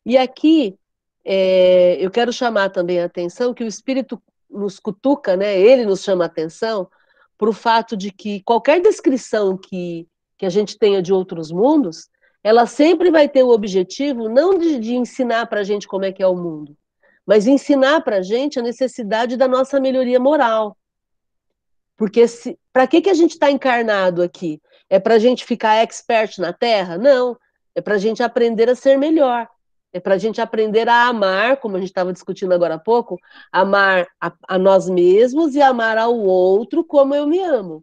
[0.05, 0.77] E aqui,
[1.25, 5.59] é, eu quero chamar também a atenção que o Espírito nos cutuca, né?
[5.59, 6.89] Ele nos chama a atenção
[7.39, 10.07] para o fato de que qualquer descrição que,
[10.39, 12.09] que a gente tenha de outros mundos,
[12.43, 16.13] ela sempre vai ter o objetivo não de, de ensinar para a gente como é
[16.13, 16.77] que é o mundo,
[17.27, 20.77] mas ensinar para a gente a necessidade da nossa melhoria moral,
[21.97, 22.25] porque
[22.73, 24.61] para que, que a gente está encarnado aqui?
[24.89, 26.99] É para a gente ficar expert na Terra?
[26.99, 27.37] Não.
[27.75, 29.49] É para a gente aprender a ser melhor.
[29.97, 33.19] É para a gente aprender a amar, como a gente estava discutindo agora há pouco,
[33.51, 37.83] amar a, a nós mesmos e amar ao outro como eu me amo.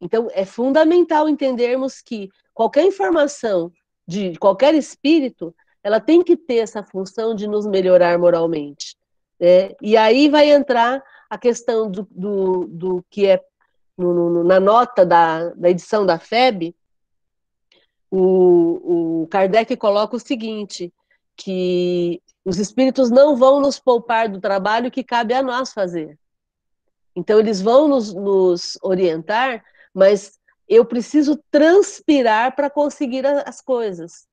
[0.00, 3.70] Então, é fundamental entendermos que qualquer informação
[4.08, 5.54] de qualquer espírito,
[5.84, 8.96] ela tem que ter essa função de nos melhorar moralmente.
[9.38, 9.72] Né?
[9.82, 13.44] E aí vai entrar a questão do, do, do que é
[13.98, 16.74] no, no, na nota da, da edição da FEB,
[18.10, 20.92] o, o Kardec coloca o seguinte,
[21.36, 26.18] que os espíritos não vão nos poupar do trabalho que cabe a nós fazer.
[27.14, 29.64] Então, eles vão nos, nos orientar,
[29.94, 30.38] mas
[30.68, 34.26] eu preciso transpirar para conseguir as coisas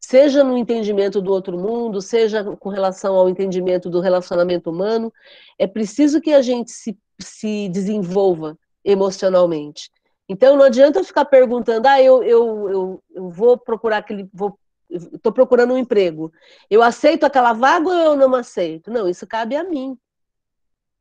[0.00, 5.12] seja no entendimento do outro mundo, seja com relação ao entendimento do relacionamento humano,
[5.58, 9.90] é preciso que a gente se, se desenvolva emocionalmente.
[10.30, 14.30] Então não adianta eu ficar perguntando, ah, eu, eu, eu, eu vou procurar aquele.
[14.32, 14.56] Vou,
[14.88, 16.32] estou procurando um emprego.
[16.70, 18.92] Eu aceito aquela vaga ou eu não aceito?
[18.92, 19.98] Não, isso cabe a mim.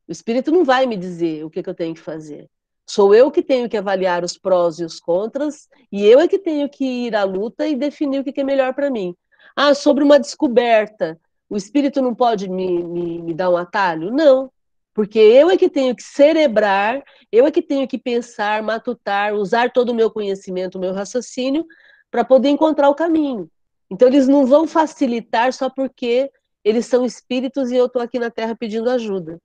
[0.07, 2.49] O Espírito não vai me dizer o que, que eu tenho que fazer.
[2.87, 6.39] Sou eu que tenho que avaliar os prós e os contras, e eu é que
[6.39, 9.15] tenho que ir à luta e definir o que é melhor para mim.
[9.55, 14.09] Ah, sobre uma descoberta, o espírito não pode me, me, me, dar um atalho?
[14.11, 14.51] Não.
[14.93, 19.71] Porque eu é que tenho que cerebrar, eu é que tenho que pensar, matutar, usar
[19.71, 21.65] todo o meu conhecimento, o meu raciocínio,
[22.11, 23.49] para poder encontrar o caminho.
[23.89, 26.31] Então, eles não vão facilitar só porque
[26.63, 29.39] eles são espíritos e eu estou aqui na Terra pedindo ajuda.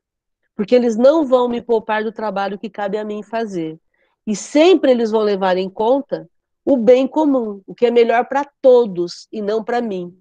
[0.57, 3.78] Porque eles não vão me poupar do trabalho que cabe a mim fazer.
[4.26, 6.28] E sempre eles vão levar em conta
[6.64, 10.16] o bem comum, o que é melhor para todos e não para mim.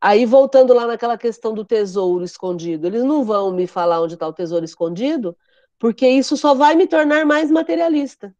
[0.00, 4.28] Aí, voltando lá naquela questão do tesouro escondido, eles não vão me falar onde está
[4.28, 5.36] o tesouro escondido,
[5.78, 8.34] porque isso só vai me tornar mais materialista,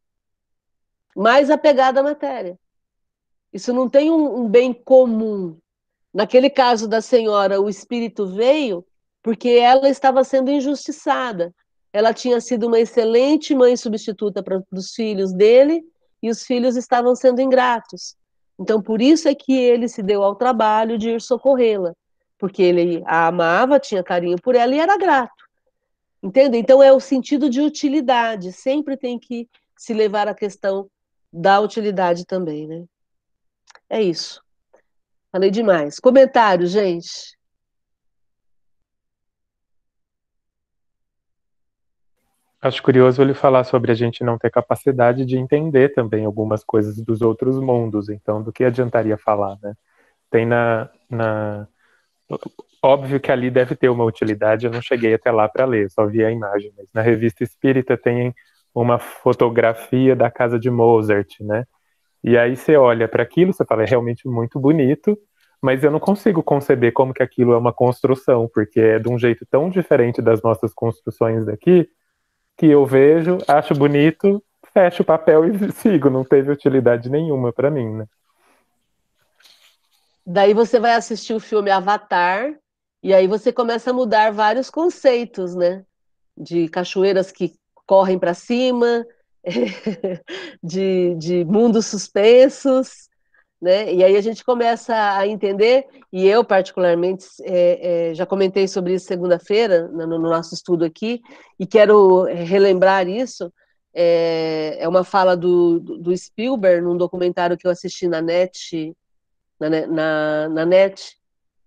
[1.16, 2.58] mais apegada à matéria.
[3.52, 5.58] Isso não tem um, um bem comum.
[6.12, 8.84] Naquele caso da senhora, o espírito veio
[9.22, 11.54] porque ela estava sendo injustiçada.
[11.92, 15.82] Ela tinha sido uma excelente mãe substituta para os filhos dele
[16.22, 18.16] e os filhos estavam sendo ingratos.
[18.58, 21.94] Então, por isso é que ele se deu ao trabalho de ir socorrê-la,
[22.36, 25.44] porque ele a amava, tinha carinho por ela e era grato.
[26.22, 26.58] Entende?
[26.58, 30.90] Então, é o sentido de utilidade, sempre tem que se levar a questão
[31.32, 32.84] da utilidade também, né?
[33.88, 34.42] É isso.
[35.30, 36.00] Falei demais.
[36.00, 37.37] Comentário, gente.
[42.60, 46.96] Acho curioso ele falar sobre a gente não ter capacidade de entender também algumas coisas
[47.00, 48.08] dos outros mundos.
[48.08, 49.74] Então, do que adiantaria falar, né?
[50.30, 51.68] Tem na, na...
[52.82, 56.06] Óbvio que ali deve ter uma utilidade, eu não cheguei até lá para ler, só
[56.06, 56.72] vi a imagem.
[56.76, 58.34] Mas na revista Espírita tem
[58.74, 61.64] uma fotografia da casa de Mozart, né?
[62.22, 65.16] E aí você olha para aquilo, você fala, é realmente muito bonito,
[65.62, 69.18] mas eu não consigo conceber como que aquilo é uma construção, porque é de um
[69.18, 71.88] jeito tão diferente das nossas construções daqui,
[72.58, 74.42] que eu vejo, acho bonito,
[74.74, 78.04] fecho o papel e sigo, não teve utilidade nenhuma para mim, né?
[80.26, 82.52] Daí você vai assistir o filme Avatar,
[83.02, 85.84] e aí você começa a mudar vários conceitos, né?
[86.36, 87.54] De cachoeiras que
[87.86, 89.06] correm para cima,
[90.62, 93.07] de, de mundos suspensos,
[93.60, 93.92] né?
[93.92, 98.94] E aí a gente começa a entender, e eu particularmente é, é, já comentei sobre
[98.94, 101.20] isso segunda-feira no, no, nosso estudo aqui,
[101.58, 103.52] e quero relembrar isso.
[103.92, 108.94] É, é uma fala do, do, Spielberg num documentário que eu assisti na net,
[109.58, 111.16] na, na, na net,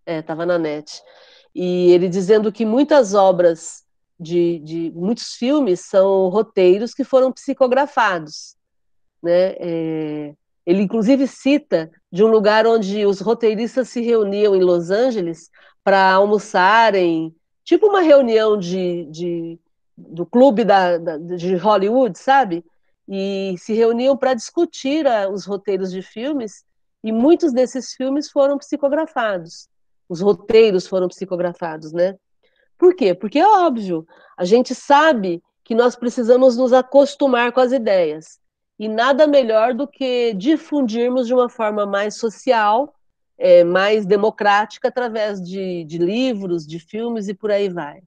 [0.07, 1.01] estava é, na net,
[1.53, 3.83] e ele dizendo que muitas obras
[4.17, 8.55] de, de muitos filmes são roteiros que foram psicografados,
[9.21, 9.55] né?
[10.65, 15.49] Ele inclusive cita de um lugar onde os roteiristas se reuniam em Los Angeles
[15.83, 19.59] para almoçarem, tipo uma reunião de, de
[19.97, 22.63] do clube da, da, de Hollywood, sabe?
[23.07, 26.63] E se reuniam para discutir a, os roteiros de filmes,
[27.03, 29.67] e muitos desses filmes foram psicografados.
[30.07, 32.15] Os roteiros foram psicografados, né?
[32.77, 33.13] Por quê?
[33.13, 34.05] Porque é óbvio,
[34.37, 38.39] a gente sabe que nós precisamos nos acostumar com as ideias.
[38.81, 42.95] E nada melhor do que difundirmos de uma forma mais social,
[43.37, 48.01] é, mais democrática, através de, de livros, de filmes e por aí vai.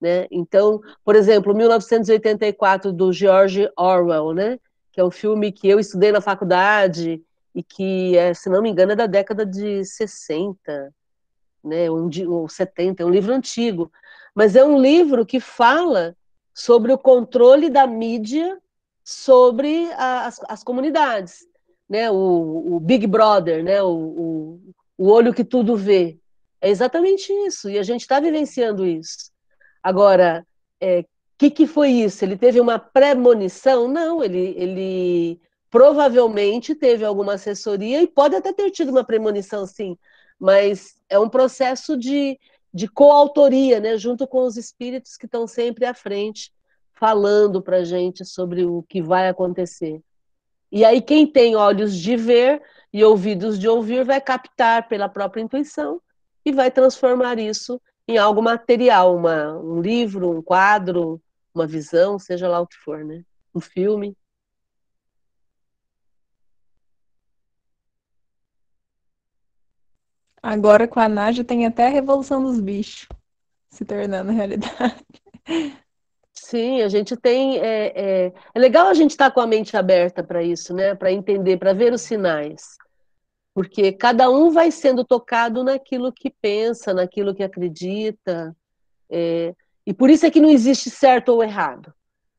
[0.00, 0.26] Né?
[0.30, 4.58] Então, por exemplo, 1984 do George Orwell, né?
[4.90, 7.22] que é um filme que eu estudei na faculdade
[7.54, 10.90] e que, é, se não me engano, é da década de 60,
[11.62, 11.90] né?
[11.90, 13.92] ou, ou 70, é um livro antigo,
[14.34, 16.16] mas é um livro que fala
[16.54, 18.58] sobre o controle da mídia
[19.04, 21.46] sobre a, as, as, comunidades,
[21.88, 22.10] né?
[22.10, 23.82] O, o, Big Brother, né?
[23.82, 24.60] O, o,
[24.96, 26.18] o olho que tudo vê.
[26.60, 29.30] É exatamente isso, e a gente está vivenciando isso.
[29.82, 30.46] Agora,
[30.80, 31.04] o é,
[31.36, 32.24] que, que foi isso?
[32.24, 33.86] Ele teve uma premonição?
[33.86, 39.98] Não, ele, ele provavelmente teve alguma assessoria e pode até ter tido uma premonição, sim,
[40.38, 42.38] mas é um processo de,
[42.72, 46.50] de coautoria, né, junto com os espíritos que estão sempre à frente,
[47.04, 50.00] falando para a gente sobre o que vai acontecer.
[50.72, 55.42] E aí, quem tem olhos de ver e ouvidos de ouvir vai captar pela própria
[55.42, 56.00] intuição
[56.46, 57.78] e vai transformar isso
[58.08, 61.20] em algo material, uma, um livro, um quadro,
[61.54, 63.22] uma visão, seja lá o que for, né?
[63.54, 64.16] Um filme.
[70.42, 73.06] Agora com a Nádia tem até a Revolução dos Bichos
[73.68, 75.04] se tornando realidade.
[76.34, 77.58] Sim, a gente tem.
[77.58, 80.94] É, é, é legal a gente estar tá com a mente aberta para isso, né?
[80.94, 82.76] Para entender, para ver os sinais.
[83.54, 88.54] Porque cada um vai sendo tocado naquilo que pensa, naquilo que acredita.
[89.08, 89.54] É,
[89.86, 91.94] e por isso é que não existe certo ou errado.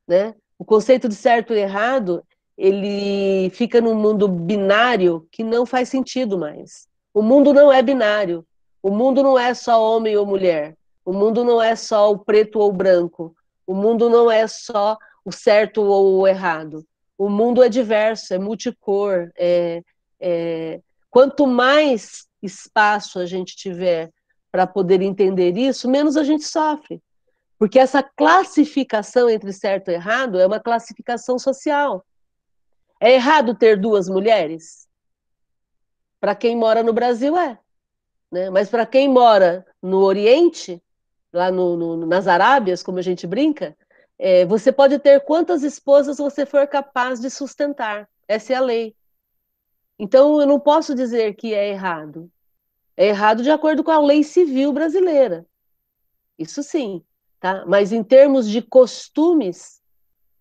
[0.07, 0.35] Né?
[0.59, 2.23] O conceito de certo e errado
[2.57, 6.87] ele fica num mundo binário que não faz sentido mais.
[7.13, 8.45] O mundo não é binário.
[8.81, 10.75] O mundo não é só homem ou mulher.
[11.03, 13.35] O mundo não é só o preto ou o branco.
[13.65, 16.85] O mundo não é só o certo ou o errado.
[17.17, 19.31] O mundo é diverso, é multicor.
[19.37, 19.81] É,
[20.19, 20.81] é...
[21.09, 24.11] Quanto mais espaço a gente tiver
[24.51, 27.01] para poder entender isso, menos a gente sofre.
[27.57, 32.05] Porque essa classificação entre certo e errado é uma classificação social.
[32.99, 34.87] É errado ter duas mulheres?
[36.19, 37.57] Para quem mora no Brasil é.
[38.31, 38.49] Né?
[38.49, 40.81] Mas para quem mora no Oriente,
[41.35, 43.77] lá no, no, nas Arábias, como a gente brinca,
[44.17, 48.09] é, você pode ter quantas esposas você for capaz de sustentar.
[48.27, 48.95] Essa é a lei.
[49.99, 52.31] Então, eu não posso dizer que é errado.
[52.97, 55.45] É errado de acordo com a lei civil brasileira.
[56.39, 57.03] Isso sim.
[57.39, 57.65] Tá?
[57.65, 59.81] Mas em termos de costumes,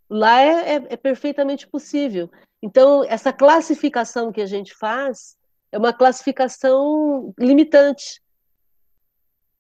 [0.09, 2.31] lá é, é, é perfeitamente possível.
[2.63, 5.37] Então, essa classificação que a gente faz
[5.73, 8.23] é uma classificação limitante.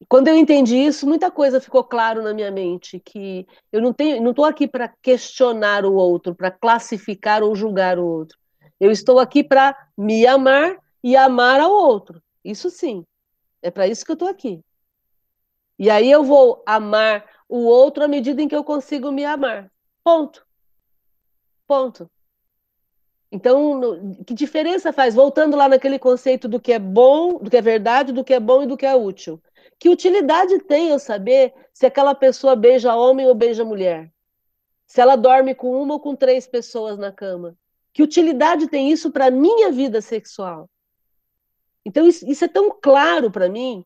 [0.09, 4.23] Quando eu entendi isso, muita coisa ficou claro na minha mente, que eu não tenho,
[4.23, 8.39] não estou aqui para questionar o outro, para classificar ou julgar o outro.
[8.79, 12.23] Eu estou aqui para me amar e amar ao outro.
[12.45, 13.05] Isso sim.
[13.63, 14.61] É para isso que eu estou aqui.
[15.79, 19.71] E aí eu vou amar o outro à medida em que eu consigo me amar.
[20.03, 20.47] Ponto.
[21.67, 22.11] Ponto.
[23.33, 23.81] Então,
[24.25, 25.15] que diferença faz?
[25.15, 28.39] Voltando lá naquele conceito do que é bom, do que é verdade, do que é
[28.39, 29.43] bom e do que é útil.
[29.79, 34.13] Que utilidade tem eu saber se aquela pessoa beija homem ou beija mulher?
[34.87, 37.57] Se ela dorme com uma ou com três pessoas na cama?
[37.93, 40.69] Que utilidade tem isso para a minha vida sexual?
[41.85, 43.85] Então, isso, isso é tão claro para mim,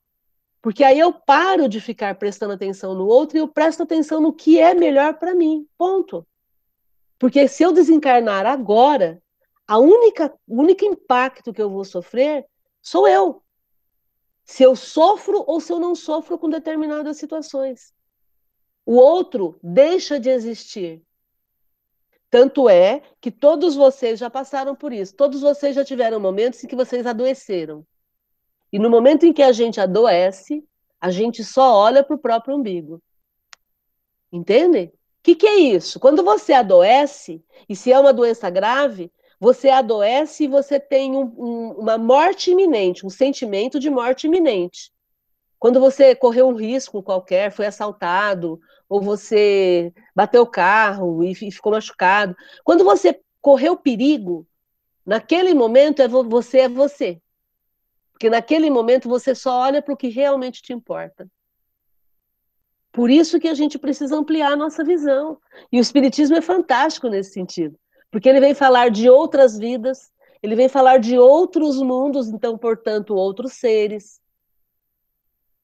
[0.63, 4.33] porque aí eu paro de ficar prestando atenção no outro e eu presto atenção no
[4.33, 5.67] que é melhor para mim.
[5.77, 6.27] Ponto.
[7.19, 9.21] Porque se eu desencarnar agora,
[9.67, 12.47] a única, único impacto que eu vou sofrer
[12.81, 13.43] sou eu
[14.49, 17.93] se eu sofro ou se eu não sofro com determinadas situações.
[18.85, 21.03] O outro deixa de existir.
[22.31, 25.15] Tanto é que todos vocês já passaram por isso.
[25.15, 27.87] Todos vocês já tiveram momentos em que vocês adoeceram.
[28.73, 30.67] E no momento em que a gente adoece,
[30.99, 33.03] a gente só olha para o próprio umbigo.
[34.33, 34.87] Entendem?
[34.87, 34.93] O
[35.25, 36.01] que, que é isso?
[36.01, 41.33] Quando você adoece, e se é uma doença grave, você adoece e você tem um,
[41.37, 44.91] um, uma morte iminente, um sentimento de morte iminente.
[45.59, 51.53] Quando você correu um risco qualquer, foi assaltado, ou você bateu o carro e, e
[51.53, 52.35] ficou machucado.
[52.65, 54.47] Quando você correu perigo,
[55.05, 57.21] naquele momento é você é você.
[58.13, 61.29] Porque naquele momento você só olha para o que realmente te importa.
[62.91, 65.39] Por isso que a gente precisa ampliar a nossa visão.
[65.71, 67.79] E o Espiritismo é fantástico nesse sentido.
[68.11, 70.11] Porque ele vem falar de outras vidas,
[70.43, 74.21] ele vem falar de outros mundos, então, portanto, outros seres.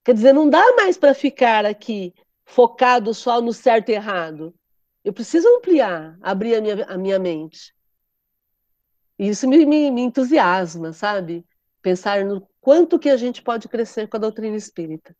[0.04, 2.12] Quer dizer, não dá mais para ficar aqui
[2.44, 4.54] focado só no certo e errado.
[5.02, 7.74] Eu preciso ampliar, abrir a minha, a minha mente.
[9.18, 11.46] E isso me, me, me entusiasma, sabe?
[11.80, 15.16] Pensar no quanto que a gente pode crescer com a doutrina espírita.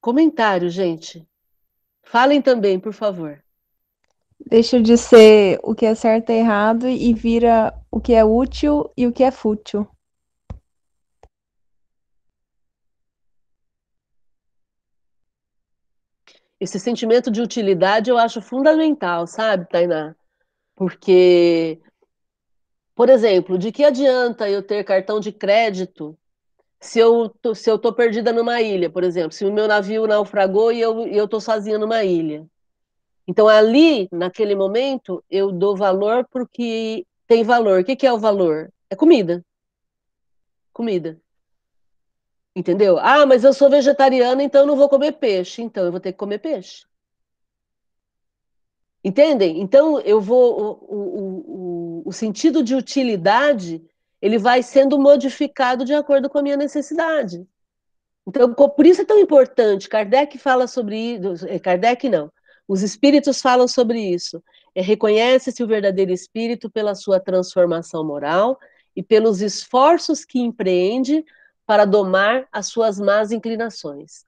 [0.00, 1.26] Comentário, gente.
[2.02, 3.42] Falem também, por favor.
[4.44, 8.90] Deixa de ser o que é certo e errado e vira o que é útil
[8.96, 9.88] e o que é fútil.
[16.60, 20.14] Esse sentimento de utilidade eu acho fundamental, sabe, Tainá?
[20.76, 21.80] Porque,
[22.94, 26.16] por exemplo, de que adianta eu ter cartão de crédito
[26.82, 30.06] se eu tô, se eu tô perdida numa ilha, por exemplo, se o meu navio
[30.06, 32.46] naufragou e eu eu tô sozinha numa ilha.
[33.26, 37.80] Então ali, naquele momento, eu dou valor porque tem valor.
[37.80, 38.72] O que, que é o valor?
[38.90, 39.44] É comida.
[40.72, 41.20] Comida.
[42.54, 42.98] Entendeu?
[42.98, 45.62] Ah, mas eu sou vegetariana, então eu não vou comer peixe.
[45.62, 46.84] Então eu vou ter que comer peixe.
[49.04, 49.60] Entendem?
[49.60, 50.60] Então eu vou.
[50.60, 53.82] O, o, o, o sentido de utilidade
[54.22, 57.44] ele vai sendo modificado de acordo com a minha necessidade.
[58.26, 59.88] Então, por isso é tão importante.
[59.88, 61.44] Kardec fala sobre isso.
[61.48, 62.32] Eh, Kardec não.
[62.68, 64.40] Os espíritos falam sobre isso.
[64.74, 68.58] É, Reconhece-se o verdadeiro espírito pela sua transformação moral
[68.94, 71.24] e pelos esforços que empreende
[71.66, 74.24] para domar as suas más inclinações.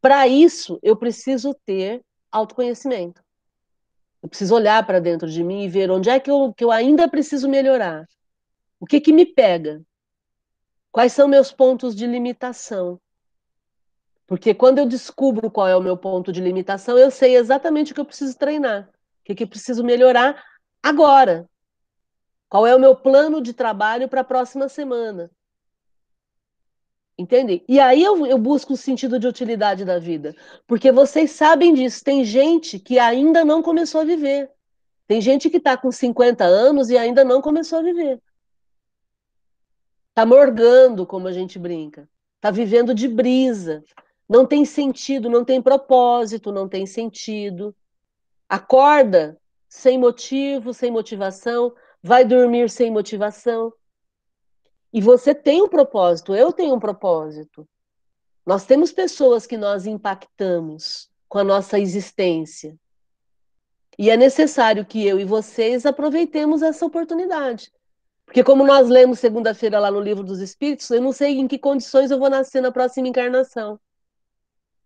[0.00, 3.22] Para isso, eu preciso ter autoconhecimento.
[4.22, 6.70] Eu preciso olhar para dentro de mim e ver onde é que eu, que eu
[6.70, 8.06] ainda preciso melhorar.
[8.80, 9.82] O que, que me pega?
[10.90, 13.00] Quais são meus pontos de limitação?
[14.26, 17.94] Porque quando eu descubro qual é o meu ponto de limitação, eu sei exatamente o
[17.94, 18.88] que eu preciso treinar,
[19.20, 20.42] o que, que eu preciso melhorar
[20.82, 21.48] agora.
[22.48, 25.30] Qual é o meu plano de trabalho para a próxima semana?
[27.18, 27.64] Entende?
[27.68, 30.36] E aí eu, eu busco o sentido de utilidade da vida.
[30.66, 32.04] Porque vocês sabem disso.
[32.04, 34.50] Tem gente que ainda não começou a viver.
[35.06, 38.22] Tem gente que está com 50 anos e ainda não começou a viver.
[40.18, 42.10] Está morgando, como a gente brinca.
[42.38, 43.84] Está vivendo de brisa.
[44.28, 47.72] Não tem sentido, não tem propósito, não tem sentido.
[48.48, 53.72] Acorda sem motivo, sem motivação, vai dormir sem motivação.
[54.92, 57.64] E você tem um propósito, eu tenho um propósito.
[58.44, 62.76] Nós temos pessoas que nós impactamos com a nossa existência.
[63.96, 67.70] E é necessário que eu e vocês aproveitemos essa oportunidade.
[68.28, 71.58] Porque, como nós lemos segunda-feira lá no Livro dos Espíritos, eu não sei em que
[71.58, 73.80] condições eu vou nascer na próxima encarnação.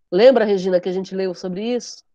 [0.09, 2.05] Lembra, Regina, que a gente leu sobre isso?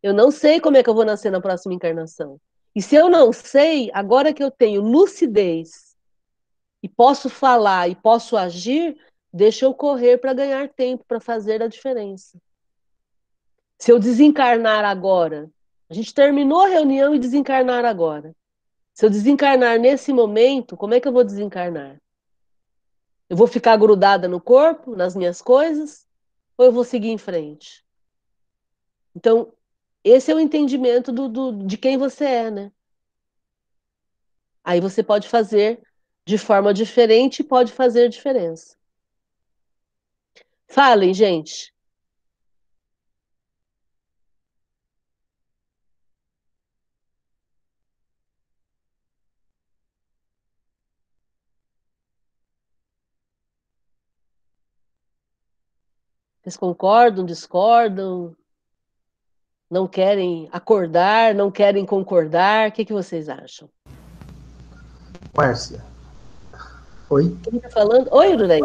[0.00, 2.40] Eu não sei como é que eu vou nascer na próxima encarnação.
[2.76, 5.96] E se eu não sei, agora que eu tenho lucidez
[6.80, 8.96] e posso falar e posso agir,
[9.32, 12.38] deixa eu correr para ganhar tempo, para fazer a diferença.
[13.80, 15.50] Se eu desencarnar agora,
[15.90, 18.32] a gente terminou a reunião e desencarnar agora.
[18.98, 22.02] Se eu desencarnar nesse momento, como é que eu vou desencarnar?
[23.30, 26.04] Eu vou ficar grudada no corpo, nas minhas coisas,
[26.56, 27.86] ou eu vou seguir em frente?
[29.14, 29.52] Então,
[30.02, 32.72] esse é o entendimento do, do, de quem você é, né?
[34.64, 35.80] Aí você pode fazer
[36.26, 38.76] de forma diferente pode fazer diferença.
[40.66, 41.72] Falem, gente.
[56.48, 58.34] Vocês concordam, discordam?
[59.70, 62.70] Não querem acordar, não querem concordar?
[62.70, 63.68] O que, que vocês acham?
[65.36, 65.84] Márcia,
[67.10, 67.36] Oi?
[67.42, 68.08] Quem está falando?
[68.10, 68.60] Oi, Ururei.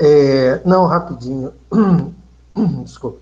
[0.00, 1.52] é, não, rapidinho.
[2.82, 3.20] Desculpa.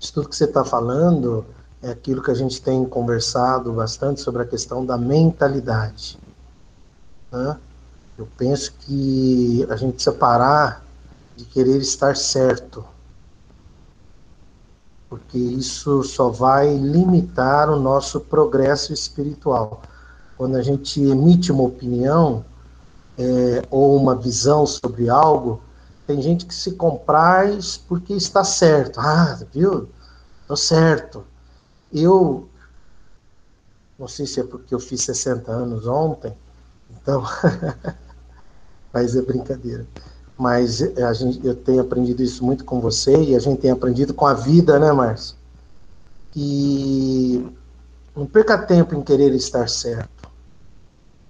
[0.00, 1.46] Isso tudo que você está falando
[1.80, 6.18] é aquilo que a gente tem conversado bastante sobre a questão da mentalidade.
[7.30, 7.56] Né?
[8.22, 10.84] Eu penso que a gente precisa parar
[11.36, 12.84] de querer estar certo,
[15.08, 19.82] porque isso só vai limitar o nosso progresso espiritual
[20.36, 22.44] quando a gente emite uma opinião
[23.16, 25.62] é, ou uma visão sobre algo,
[26.06, 28.98] tem gente que se compraz porque está certo.
[28.98, 29.88] Ah, viu?
[30.40, 31.24] Estou certo.
[31.92, 32.48] Eu,
[33.98, 36.36] não sei se é porque eu fiz 60 anos ontem,
[36.90, 37.22] então,
[38.92, 39.86] mas é brincadeira.
[40.36, 44.12] Mas a gente, eu tenho aprendido isso muito com você e a gente tem aprendido
[44.12, 45.36] com a vida, né, Márcio?
[46.34, 47.46] E
[48.16, 50.22] não perca tempo em querer estar certo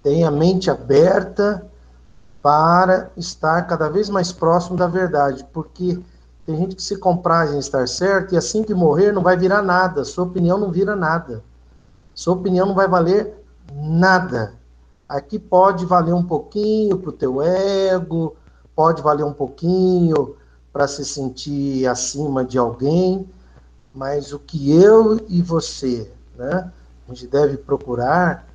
[0.03, 1.65] tem a mente aberta
[2.43, 5.99] para estar cada vez mais próximo da verdade, porque
[6.45, 9.63] tem gente que se compraz em estar certo e assim que morrer não vai virar
[9.63, 11.43] nada, sua opinião não vira nada.
[12.15, 13.33] Sua opinião não vai valer
[13.73, 14.53] nada.
[15.13, 18.35] Aqui pode valer um pouquinho para o teu ego,
[18.75, 20.37] pode valer um pouquinho
[20.73, 23.29] para se sentir acima de alguém,
[23.95, 26.73] mas o que eu e você, né,
[27.07, 28.49] a gente deve procurar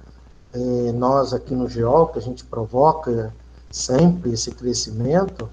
[0.51, 3.31] é, nós aqui no GEOL, que a gente provoca
[3.69, 5.47] sempre esse crescimento,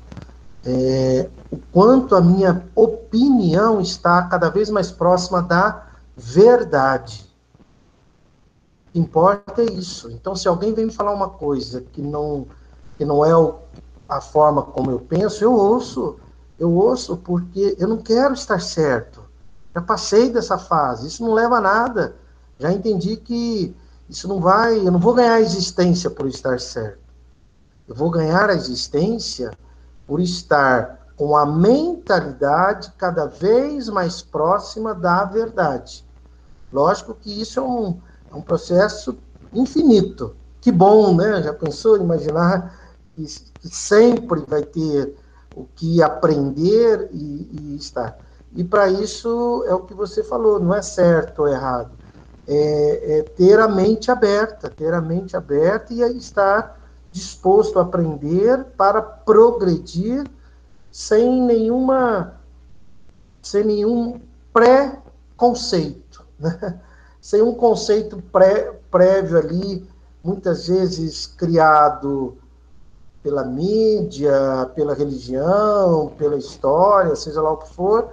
[0.64, 5.86] é, o quanto a minha opinião está cada vez mais próxima da
[6.16, 7.30] verdade.
[8.94, 10.10] Importa é isso.
[10.10, 12.46] Então, se alguém vem me falar uma coisa que não,
[12.96, 13.56] que não é o,
[14.08, 16.16] a forma como eu penso, eu ouço.
[16.58, 19.24] Eu ouço porque eu não quero estar certo.
[19.74, 21.08] Já passei dessa fase.
[21.08, 22.14] Isso não leva a nada.
[22.58, 23.74] Já entendi que
[24.08, 27.00] isso não vai, eu não vou ganhar a existência por estar certo.
[27.88, 29.50] Eu vou ganhar a existência
[30.06, 36.04] por estar com a mentalidade cada vez mais próxima da verdade.
[36.72, 38.00] Lógico que isso é um,
[38.34, 39.16] é um processo
[39.52, 40.34] infinito.
[40.60, 41.42] Que bom, né?
[41.42, 42.78] Já pensou imaginar
[43.14, 43.24] que,
[43.60, 45.14] que sempre vai ter
[45.54, 48.18] o que aprender e, e estar.
[48.54, 51.90] E para isso é o que você falou, não é certo ou errado
[52.46, 56.80] é, é ter a mente aberta, ter a mente aberta e estar
[57.10, 60.26] disposto a aprender para progredir
[60.90, 62.40] sem nenhuma
[63.42, 64.20] sem nenhum
[64.52, 66.80] pré-conceito, né?
[67.24, 69.88] Sem um conceito pré, prévio ali,
[70.22, 72.36] muitas vezes criado
[73.22, 78.10] pela mídia, pela religião, pela história, seja lá o que for,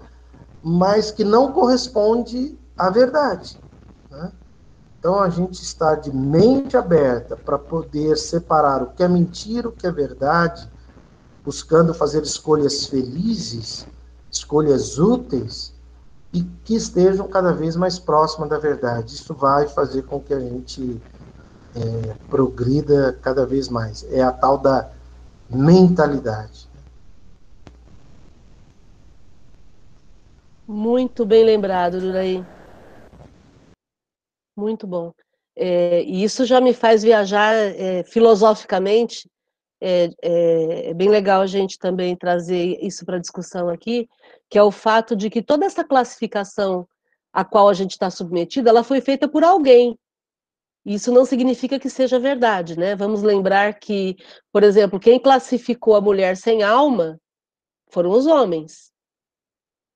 [0.63, 3.59] mas que não corresponde à verdade.
[4.97, 9.73] Então a gente está de mente aberta para poder separar o que é mentira, o
[9.73, 10.71] que é verdade,
[11.43, 13.85] buscando fazer escolhas felizes,
[14.31, 15.73] escolhas úteis
[16.33, 19.15] e que estejam cada vez mais próximas da verdade.
[19.15, 21.01] Isso vai fazer com que a gente
[21.75, 24.03] é, progrida cada vez mais.
[24.11, 24.89] É a tal da
[25.49, 26.69] mentalidade.
[30.67, 32.43] Muito bem lembrado, Duraí.
[34.55, 35.11] Muito bom.
[35.55, 39.29] É, e isso já me faz viajar é, filosoficamente.
[39.81, 44.07] É, é, é, bem legal a gente também trazer isso para discussão aqui,
[44.51, 46.87] que é o fato de que toda essa classificação
[47.33, 49.97] a qual a gente está submetida, ela foi feita por alguém.
[50.85, 52.95] Isso não significa que seja verdade, né?
[52.95, 54.17] Vamos lembrar que,
[54.51, 57.17] por exemplo, quem classificou a mulher sem alma
[57.89, 58.91] foram os homens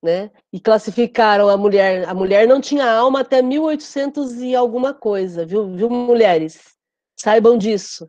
[0.02, 0.30] né?
[0.52, 5.74] E classificaram a mulher, a mulher não tinha alma até 1800 e alguma coisa, viu,
[5.74, 6.74] viu mulheres?
[7.18, 8.08] Saibam disso.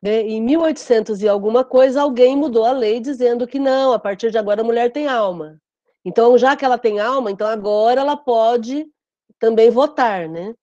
[0.00, 0.22] Né?
[0.22, 4.38] Em 1800 e alguma coisa, alguém mudou a lei dizendo que não, a partir de
[4.38, 5.58] agora a mulher tem alma.
[6.04, 8.86] Então, já que ela tem alma, então agora ela pode
[9.38, 10.54] também votar, né?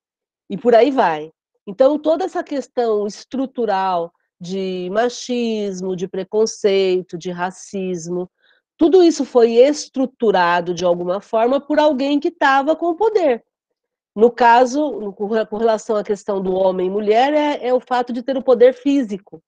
[0.48, 1.32] E por aí vai.
[1.66, 8.30] Então, toda essa questão estrutural de machismo, de preconceito, de racismo,
[8.76, 13.44] tudo isso foi estruturado de alguma forma por alguém que estava com o poder.
[14.16, 18.22] No caso, com relação à questão do homem e mulher, é, é, o fato de
[18.22, 19.42] ter o poder físico.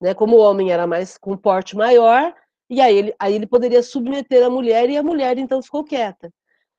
[0.00, 0.14] Né?
[0.14, 2.34] Como o homem era mais com porte maior,
[2.68, 6.32] e aí ele, aí ele poderia submeter a mulher, e a mulher então ficou quieta.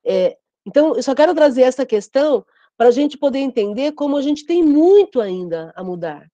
[0.05, 4.21] É, então, eu só quero trazer essa questão para a gente poder entender como a
[4.21, 6.29] gente tem muito ainda a mudar.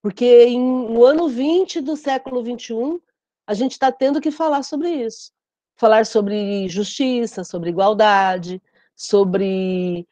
[0.00, 3.00] Porque em, no ano 20 do século 21,
[3.46, 5.32] a gente está tendo que falar sobre isso.
[5.76, 8.62] Falar sobre justiça, sobre igualdade,
[8.94, 10.06] sobre,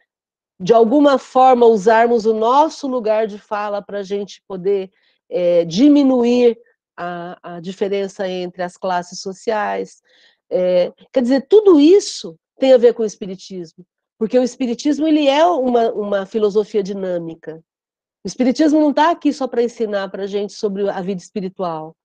[0.58, 4.90] de alguma forma, usarmos o nosso lugar de fala para a gente poder
[5.30, 6.58] é, diminuir
[6.96, 10.02] a, a, diferença entre as classes sociais.
[10.50, 13.84] É, quer dizer, tudo isso tem a ver com o Espiritismo,
[14.18, 17.62] porque o Espiritismo ele é uma, uma filosofia dinâmica.
[18.24, 21.96] O Espiritismo não está aqui só para ensinar para a gente sobre a vida espiritual.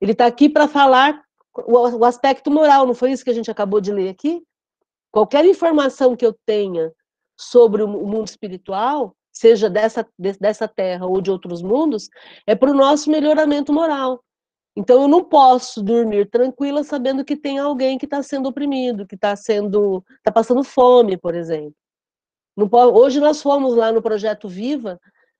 [0.00, 1.22] Ele está aqui para falar
[1.54, 4.42] o, o aspecto moral, não foi isso que a gente acabou de ler aqui?
[5.10, 6.92] Qualquer informação que eu tenha
[7.36, 12.08] sobre o mundo espiritual, seja dessa, dessa terra ou de outros mundos,
[12.46, 14.22] é para o nosso melhoramento moral.
[14.74, 19.14] Então eu não posso dormir tranquila sabendo que tem alguém que está sendo oprimido, que
[19.14, 21.74] está sendo, está passando fome, por exemplo.
[22.70, 24.98] Pode, hoje nós fomos lá no projeto Viva,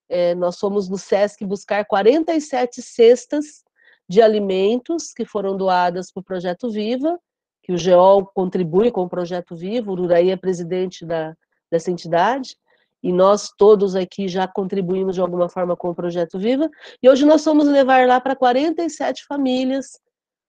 [0.08, 3.62] é, nós fomos no SESC buscar 47 cestas
[4.08, 7.18] de alimentos que foram doadas para o Projeto Viva,
[7.62, 11.34] que o GEOL contribui com o Projeto Viva, o Uraí é presidente da,
[11.70, 12.56] dessa entidade,
[13.02, 16.70] e nós todos aqui já contribuímos de alguma forma com o Projeto Viva,
[17.02, 20.00] e hoje nós vamos levar lá para 47 famílias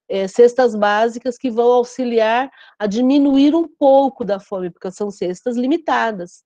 [0.07, 5.55] é, cestas básicas que vão auxiliar a diminuir um pouco da fome, porque são cestas
[5.55, 6.43] limitadas,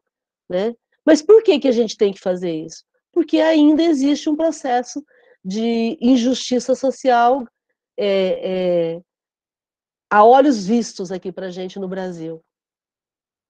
[0.50, 0.74] né?
[1.06, 2.84] Mas por que, que a gente tem que fazer isso?
[3.12, 5.04] Porque ainda existe um processo
[5.44, 7.46] de injustiça social
[7.98, 9.02] é, é,
[10.10, 12.42] a olhos vistos aqui para a gente no Brasil.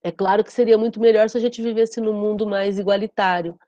[0.07, 3.59] É claro que seria muito melhor se a gente vivesse num mundo mais igualitário,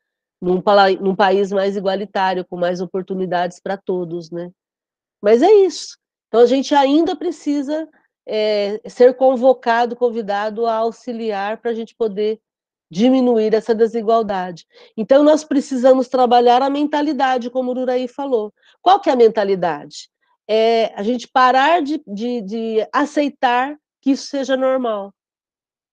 [0.41, 0.63] num,
[1.01, 4.49] num país mais igualitário, com mais oportunidades para todos, né?
[5.21, 5.97] Mas é isso.
[6.29, 7.89] Então a gente ainda precisa
[8.25, 12.39] é, ser convocado, convidado a auxiliar para a gente poder
[12.89, 14.65] diminuir essa desigualdade.
[14.95, 18.53] Então, nós precisamos trabalhar a mentalidade, como o Uraí falou.
[18.81, 20.09] Qual que é a mentalidade?
[20.47, 25.13] É a gente parar de, de, de aceitar que isso seja normal.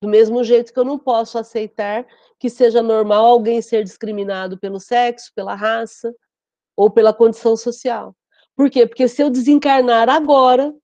[0.00, 2.06] Do mesmo jeito que eu não posso aceitar
[2.38, 6.14] que seja normal alguém ser discriminado pelo sexo, pela raça
[6.76, 8.14] ou pela condição social.
[8.54, 8.86] Por quê?
[8.86, 10.74] Porque se eu desencarnar agora,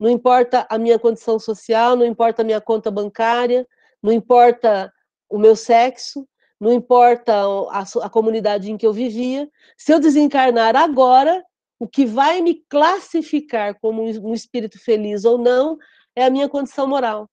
[0.00, 3.66] não importa a minha condição social, não importa a minha conta bancária,
[4.02, 4.92] não importa
[5.28, 6.26] o meu sexo,
[6.60, 7.34] não importa
[7.70, 9.48] a, a comunidade em que eu vivia.
[9.76, 11.42] Se eu desencarnar agora,
[11.78, 15.76] o que vai me classificar como um espírito feliz ou não
[16.14, 17.28] é a minha condição moral.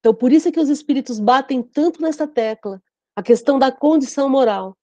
[0.00, 2.82] Então, por isso é que os espíritos batem tanto nessa tecla,
[3.14, 4.76] a questão da condição moral.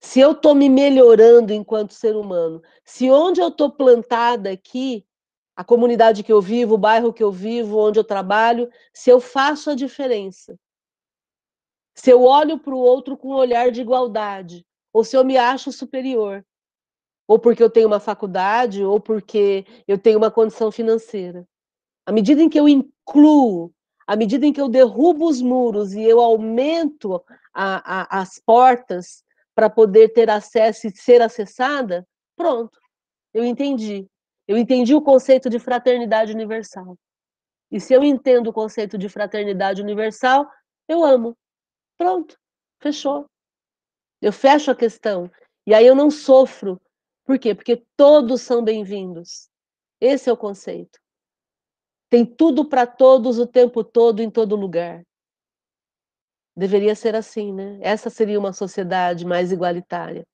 [0.00, 5.04] Se eu estou me melhorando enquanto ser humano, se onde eu estou plantada aqui,
[5.54, 9.20] a comunidade que eu vivo, o bairro que eu vivo, onde eu trabalho, se eu
[9.20, 10.56] faço a diferença,
[11.94, 15.36] se eu olho para o outro com um olhar de igualdade, ou se eu me
[15.36, 16.42] acho superior,
[17.28, 21.46] ou porque eu tenho uma faculdade, ou porque eu tenho uma condição financeira.
[22.06, 23.72] À medida em que eu incluo,
[24.10, 29.22] à medida em que eu derrubo os muros e eu aumento a, a, as portas
[29.54, 32.04] para poder ter acesso e ser acessada,
[32.36, 32.76] pronto,
[33.32, 34.08] eu entendi.
[34.48, 36.98] Eu entendi o conceito de fraternidade universal.
[37.70, 40.50] E se eu entendo o conceito de fraternidade universal,
[40.88, 41.38] eu amo.
[41.96, 42.36] Pronto,
[42.80, 43.26] fechou.
[44.20, 45.30] Eu fecho a questão.
[45.64, 46.80] E aí eu não sofro.
[47.24, 47.54] Por quê?
[47.54, 49.48] Porque todos são bem-vindos.
[50.00, 50.98] Esse é o conceito.
[52.10, 55.02] Tem tudo para todos o tempo todo, em todo lugar.
[56.56, 57.78] Deveria ser assim, né?
[57.80, 60.24] Essa seria uma sociedade mais igualitária.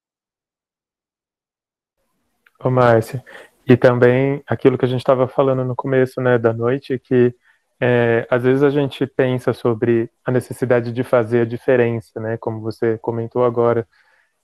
[2.59, 3.23] Ô, Márcia,
[3.69, 7.35] e também aquilo que a gente estava falando no começo né, da noite, que
[7.79, 12.61] é, às vezes a gente pensa sobre a necessidade de fazer a diferença, né, como
[12.61, 13.87] você comentou agora,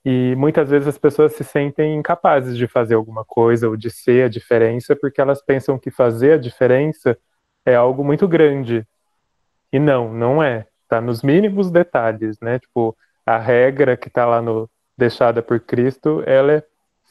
[0.05, 4.25] e muitas vezes as pessoas se sentem incapazes de fazer alguma coisa ou de ser
[4.25, 7.17] a diferença, porque elas pensam que fazer a diferença
[7.65, 8.87] é algo muito grande.
[9.73, 10.67] E não, não é.
[10.83, 12.59] Está nos mínimos detalhes, né?
[12.59, 16.65] Tipo, a regra que está lá no deixada por Cristo, ela é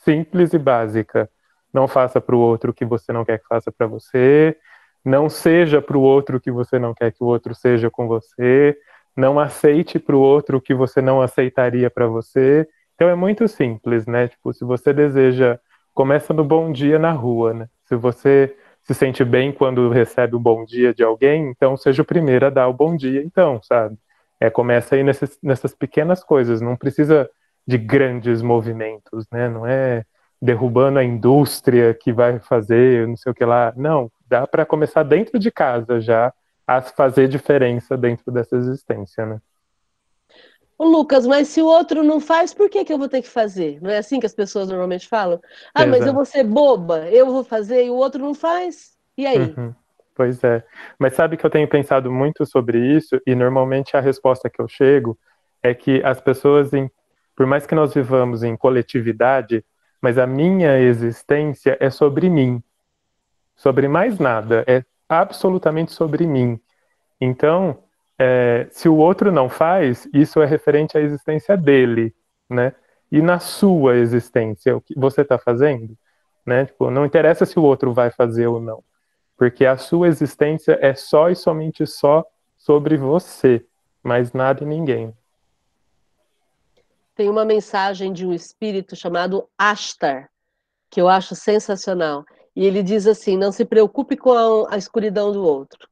[0.04, 1.30] simples e básica.
[1.74, 4.58] Não faça para o outro o que você não quer que faça para você.
[5.04, 8.08] Não seja para o outro o que você não quer que o outro seja com
[8.08, 8.78] você.
[9.16, 12.68] Não aceite para o outro o que você não aceitaria para você.
[13.02, 14.28] Então é muito simples, né?
[14.28, 15.60] Tipo, se você deseja,
[15.91, 17.68] começa no bom dia na rua, né?
[17.86, 22.06] Se você se sente bem quando recebe um bom dia de alguém, então seja o
[22.06, 23.97] primeiro a dar o bom dia, então, sabe?
[24.39, 27.28] É, começa aí nessas, nessas pequenas coisas, não precisa
[27.66, 29.49] de grandes movimentos, né?
[29.49, 30.06] Não é
[30.39, 33.74] derrubando a indústria que vai fazer não sei o que lá.
[33.76, 36.32] Não, dá para começar dentro de casa já
[36.68, 39.41] a fazer diferença dentro dessa existência, né?
[40.82, 43.27] Ô, Lucas, mas se o outro não faz, por que, que eu vou ter que
[43.27, 43.79] fazer?
[43.84, 45.39] Não é assim que as pessoas normalmente falam?
[45.75, 45.89] Ah, Exato.
[45.91, 48.97] mas eu vou ser boba, eu vou fazer e o outro não faz?
[49.15, 49.38] E aí?
[49.38, 49.75] Uhum.
[50.15, 50.63] Pois é.
[50.97, 54.67] Mas sabe que eu tenho pensado muito sobre isso e normalmente a resposta que eu
[54.67, 55.15] chego
[55.61, 56.89] é que as pessoas, em,
[57.36, 59.63] por mais que nós vivamos em coletividade,
[60.01, 62.59] mas a minha existência é sobre mim.
[63.55, 66.59] Sobre mais nada, é absolutamente sobre mim.
[67.21, 67.77] Então,
[68.24, 72.13] é, se o outro não faz, isso é referente à existência dele,
[72.47, 72.76] né?
[73.11, 75.97] E na sua existência, o que você está fazendo,
[76.45, 76.67] né?
[76.67, 78.84] Tipo, não interessa se o outro vai fazer ou não,
[79.36, 82.24] porque a sua existência é só e somente só
[82.55, 83.65] sobre você,
[84.03, 85.11] mas nada e ninguém.
[87.15, 90.30] Tem uma mensagem de um espírito chamado Ashtar,
[90.91, 92.24] que eu acho sensacional.
[92.55, 95.89] E ele diz assim: não se preocupe com a, a escuridão do outro.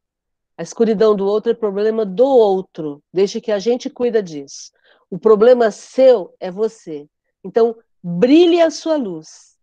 [0.59, 3.01] A escuridão do outro é problema do outro.
[3.13, 4.73] Deixe que a gente cuida disso.
[5.09, 7.07] O problema seu é você.
[7.41, 9.57] Então, brilhe a sua luz.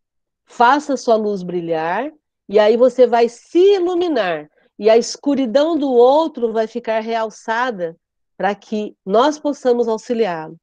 [0.47, 2.11] Faça a sua luz brilhar
[2.49, 4.49] e aí você vai se iluminar.
[4.79, 7.95] E a escuridão do outro vai ficar realçada
[8.35, 10.59] para que nós possamos auxiliá-lo.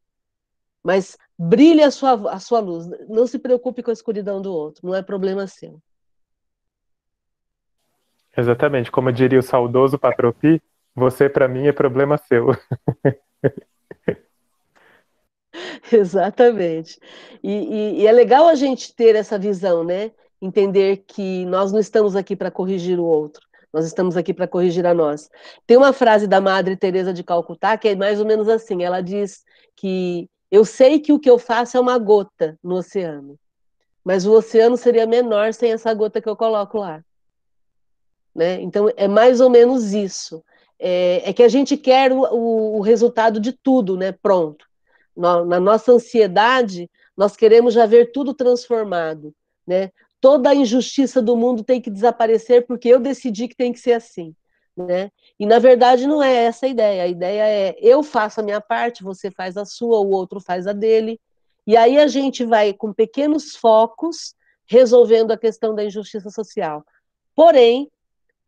[0.83, 2.87] Mas brilhe a sua, a sua luz.
[3.07, 4.83] Não se preocupe com a escuridão do outro.
[4.83, 5.79] Não é problema seu.
[8.35, 10.59] Exatamente, como diria o saudoso Patropi,
[10.95, 12.47] você para mim é problema seu.
[15.91, 16.99] Exatamente.
[17.43, 20.11] E, e, e, é legal a gente ter essa visão, né?
[20.41, 24.85] Entender que nós não estamos aqui para corrigir o outro, nós estamos aqui para corrigir
[24.85, 25.29] a nós.
[25.65, 28.83] Tem uma frase da Madre Teresa de Calcutá que é mais ou menos assim.
[28.83, 29.43] Ela diz
[29.75, 33.37] que eu sei que o que eu faço é uma gota no oceano,
[34.03, 37.03] mas o oceano seria menor sem essa gota que eu coloco lá.
[38.35, 38.61] Né?
[38.61, 40.43] Então, é mais ou menos isso.
[40.79, 44.11] É, é que a gente quer o, o, resultado de tudo, né?
[44.11, 44.65] pronto.
[45.15, 49.33] Na, na, nossa ansiedade, nós queremos já ver tudo transformado.
[49.65, 49.91] Né?
[50.19, 53.93] Toda a injustiça do mundo tem que desaparecer porque eu decidi que tem que ser
[53.93, 54.35] assim.
[54.75, 55.11] Né?
[55.39, 57.03] E na verdade não é essa a ideia.
[57.03, 60.65] A ideia é eu faço a minha parte, você faz a sua, o outro faz
[60.65, 61.19] a dele.
[61.65, 66.83] E aí a gente vai com pequenos focos resolvendo a questão da injustiça social.
[67.35, 67.89] Porém,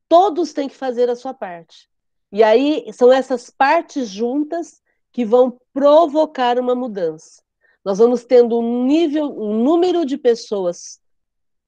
[0.07, 1.89] todos têm que fazer a sua parte.
[2.31, 4.81] E aí são essas partes juntas
[5.11, 7.41] que vão provocar uma mudança.
[7.83, 10.99] Nós vamos tendo um nível, um número de pessoas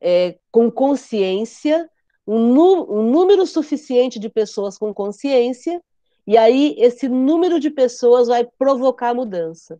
[0.01, 1.89] é, com consciência,
[2.25, 5.81] um, um número suficiente de pessoas com consciência,
[6.25, 9.79] e aí esse número de pessoas vai provocar mudança,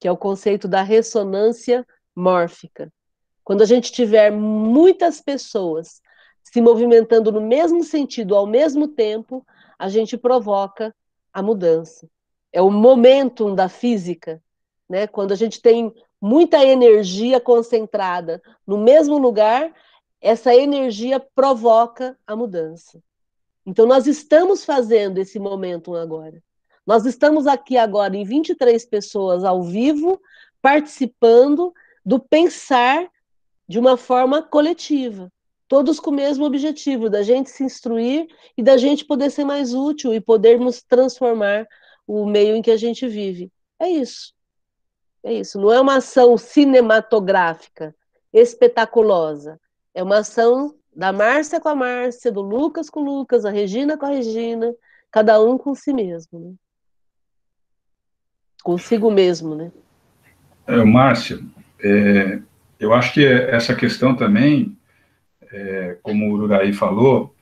[0.00, 1.86] que é o conceito da ressonância
[2.16, 2.92] mórfica.
[3.44, 6.02] Quando a gente tiver muitas pessoas
[6.52, 9.46] se movimentando no mesmo sentido ao mesmo tempo,
[9.78, 10.94] a gente provoca
[11.32, 12.08] a mudança.
[12.50, 14.42] É o momentum da física,
[14.88, 15.06] né?
[15.06, 19.72] Quando a gente tem muita energia concentrada no mesmo lugar,
[20.22, 22.98] essa energia provoca a mudança.
[23.66, 26.42] Então nós estamos fazendo esse momentum agora.
[26.86, 30.18] Nós estamos aqui agora em 23 pessoas ao vivo,
[30.62, 31.74] participando
[32.04, 33.06] do pensar
[33.68, 35.30] de uma forma coletiva,
[35.68, 39.74] todos com o mesmo objetivo, da gente se instruir e da gente poder ser mais
[39.74, 41.66] útil e podermos transformar
[42.06, 43.52] o meio em que a gente vive.
[43.78, 44.32] É isso.
[45.22, 45.60] É isso.
[45.60, 47.94] Não é uma ação cinematográfica,
[48.32, 49.60] espetaculosa.
[49.94, 53.98] É uma ação da Márcia com a Márcia, do Lucas com o Lucas, a Regina
[53.98, 54.74] com a Regina,
[55.10, 56.38] cada um com si mesmo.
[56.38, 56.54] Né?
[58.62, 59.70] Consigo mesmo, né?
[60.66, 61.40] É, Márcia,
[61.82, 62.40] é,
[62.78, 64.77] eu acho que essa questão também,
[65.52, 67.34] é, como o Ururaí falou,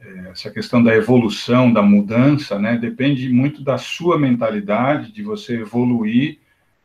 [0.00, 5.60] é, essa questão da evolução, da mudança, né, depende muito da sua mentalidade, de você
[5.60, 6.38] evoluir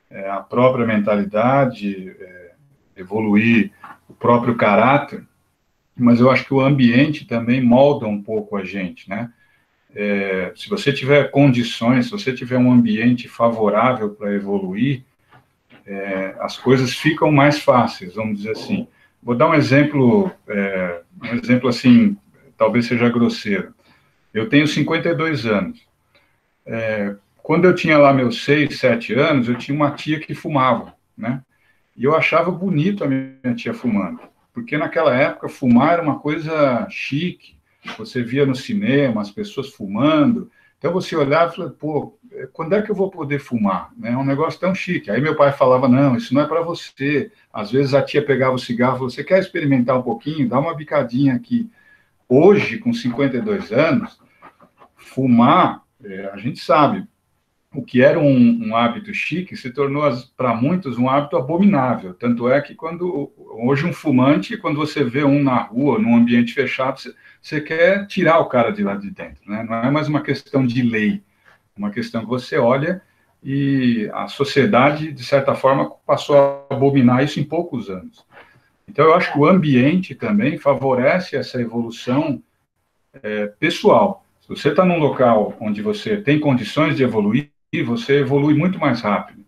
[0.09, 2.51] é, a própria mentalidade, é,
[2.95, 3.71] evoluir
[4.07, 5.23] o próprio caráter,
[5.95, 9.31] mas eu acho que o ambiente também molda um pouco a gente, né?
[9.95, 15.03] É, se você tiver condições, se você tiver um ambiente favorável para evoluir,
[15.85, 18.87] é, as coisas ficam mais fáceis, vamos dizer assim.
[19.23, 22.17] Vou dar um exemplo, é, um exemplo assim,
[22.57, 23.73] talvez seja grosseiro.
[24.33, 25.87] Eu tenho 52 anos.
[26.65, 30.93] É, quando eu tinha lá meus 6, 7 anos, eu tinha uma tia que fumava,
[31.17, 31.41] né?
[31.95, 34.19] E eu achava bonito a minha tia fumando,
[34.53, 37.55] porque naquela época fumar era uma coisa chique.
[37.97, 42.17] Você via no cinema as pessoas fumando, então você olhava e falava, pô,
[42.51, 43.91] quando é que eu vou poder fumar?
[44.03, 45.11] É um negócio tão chique.
[45.11, 47.31] Aí meu pai falava, não, isso não é para você.
[47.51, 50.49] Às vezes a tia pegava o cigarro você quer experimentar um pouquinho?
[50.49, 51.69] Dá uma bicadinha aqui.
[52.27, 54.19] Hoje, com 52 anos,
[54.95, 57.07] fumar, é, a gente sabe,
[57.73, 60.03] o que era um, um hábito chique se tornou,
[60.37, 62.13] para muitos, um hábito abominável.
[62.13, 66.53] Tanto é que quando hoje um fumante, quando você vê um na rua, num ambiente
[66.53, 69.41] fechado, você, você quer tirar o cara de lá de dentro.
[69.49, 69.63] Né?
[69.63, 71.23] Não é mais uma questão de lei
[71.77, 73.01] uma questão que você olha
[73.43, 78.25] e a sociedade, de certa forma, passou a abominar isso em poucos anos.
[78.87, 82.41] Então, eu acho que o ambiente também favorece essa evolução
[83.21, 84.25] é, pessoal.
[84.41, 87.49] Se você está num local onde você tem condições de evoluir,
[87.85, 89.43] você evolui muito mais rápido.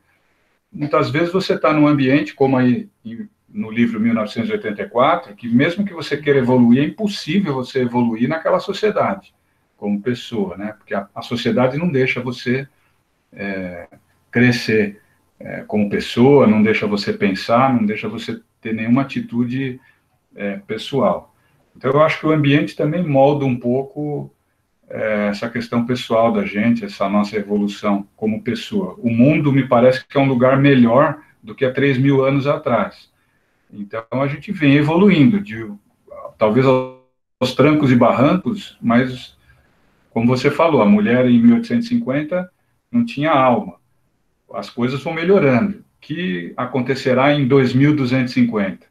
[0.72, 2.90] Muitas vezes você está num ambiente, como aí
[3.48, 9.35] no livro 1984, que mesmo que você queira evoluir, é impossível você evoluir naquela sociedade
[9.86, 10.74] como pessoa, né?
[10.76, 12.68] Porque a, a sociedade não deixa você
[13.32, 13.88] é,
[14.32, 15.00] crescer
[15.40, 19.80] é, como pessoa, não deixa você pensar, não deixa você ter nenhuma atitude
[20.36, 21.36] é, pessoal.
[21.78, 24.34] Então, eu acho que o ambiente também molda um pouco
[24.90, 28.96] é, essa questão pessoal da gente, essa nossa evolução como pessoa.
[28.98, 32.48] O mundo me parece que é um lugar melhor do que há 3 mil anos
[32.48, 33.12] atrás.
[33.72, 35.72] Então, a gente vem evoluindo, de,
[36.40, 39.36] talvez aos trancos e barrancos, mas
[40.16, 42.50] como você falou, a mulher em 1850
[42.90, 43.76] não tinha alma.
[44.54, 45.80] As coisas vão melhorando.
[45.80, 48.88] O que acontecerá em 2250?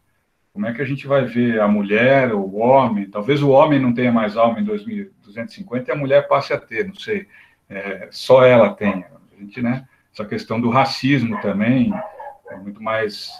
[0.53, 3.09] Como é que a gente vai ver a mulher, o homem?
[3.09, 6.87] Talvez o homem não tenha mais alma em 2250 e a mulher passe a ter,
[6.89, 7.27] não sei.
[7.71, 9.07] É, só ela tenha.
[9.35, 9.89] A gente, né?
[10.13, 11.91] Essa questão do racismo também
[12.51, 13.31] é muito mais.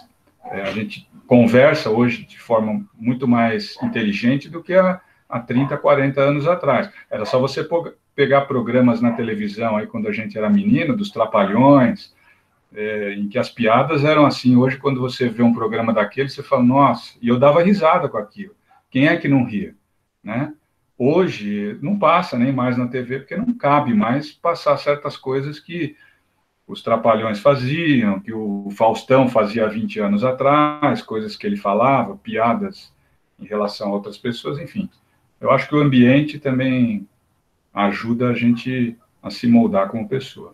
[0.45, 4.99] É, a gente conversa hoje de forma muito mais inteligente do que a,
[5.35, 6.89] há 30, 40 anos atrás.
[7.09, 7.67] Era só você
[8.15, 12.15] pegar programas na televisão aí quando a gente era menino, dos Trapalhões,
[12.73, 14.55] é, em que as piadas eram assim.
[14.55, 18.17] Hoje, quando você vê um programa daquele, você fala, nossa, e eu dava risada com
[18.17, 18.55] aquilo.
[18.89, 19.75] Quem é que não ria?
[20.23, 20.53] Né?
[20.97, 25.97] Hoje, não passa nem mais na TV, porque não cabe mais passar certas coisas que
[26.65, 32.15] os Trapalhões faziam, que o Faustão fazia há 20 anos atrás, coisas que ele falava,
[32.15, 32.93] piadas
[33.37, 34.89] em relação a outras pessoas, enfim
[35.39, 37.07] eu acho que o ambiente também
[37.73, 40.53] ajuda a gente a se moldar como pessoa.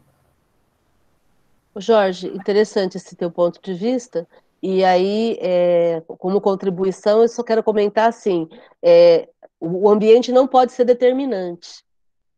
[1.77, 4.27] Jorge, interessante esse teu ponto de vista.
[4.61, 8.47] E aí, é, como contribuição, eu só quero comentar assim:
[8.81, 9.29] é,
[9.59, 11.83] o ambiente não pode ser determinante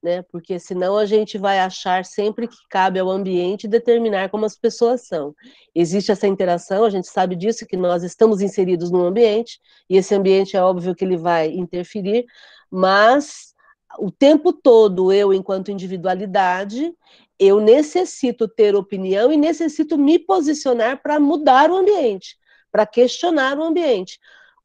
[0.03, 0.21] né?
[0.23, 5.07] Porque senão a gente vai achar sempre que cabe ao ambiente determinar como as pessoas
[5.07, 5.33] são.
[5.73, 10.13] Existe essa interação, a gente sabe disso, que nós estamos inseridos num ambiente, e esse
[10.13, 12.25] ambiente é óbvio que ele vai interferir,
[12.69, 13.53] mas
[13.97, 16.93] o tempo todo eu, enquanto individualidade,
[17.39, 22.37] eu necessito ter opinião e necessito me posicionar para mudar o ambiente,
[22.71, 24.19] para questionar o ambiente.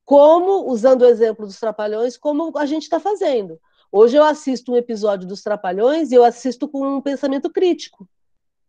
[0.05, 3.61] Como, usando o exemplo dos trapalhões, como a gente está fazendo
[3.91, 8.07] Hoje eu assisto um episódio dos Trapalhões e eu assisto com um pensamento crítico,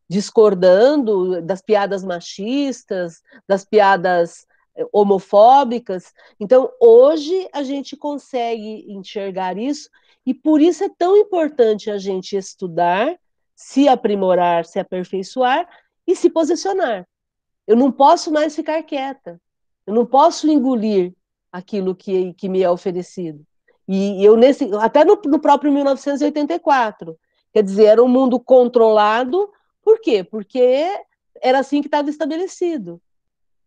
[0.09, 6.13] discordando das piadas machistas, das piadas eh, homofóbicas.
[6.39, 9.89] Então, hoje a gente consegue enxergar isso
[10.25, 13.19] e por isso é tão importante a gente estudar,
[13.53, 15.67] se aprimorar, se aperfeiçoar
[16.07, 17.05] e se posicionar.
[17.67, 19.39] Eu não posso mais ficar quieta.
[19.85, 21.13] Eu não posso engolir
[21.51, 23.45] aquilo que, que me é oferecido.
[23.91, 27.17] E eu nesse, até no, no próprio 1984,
[27.51, 29.49] quer dizer, era um mundo controlado.
[29.83, 30.23] Por quê?
[30.23, 30.87] Porque
[31.41, 33.01] era assim que estava estabelecido.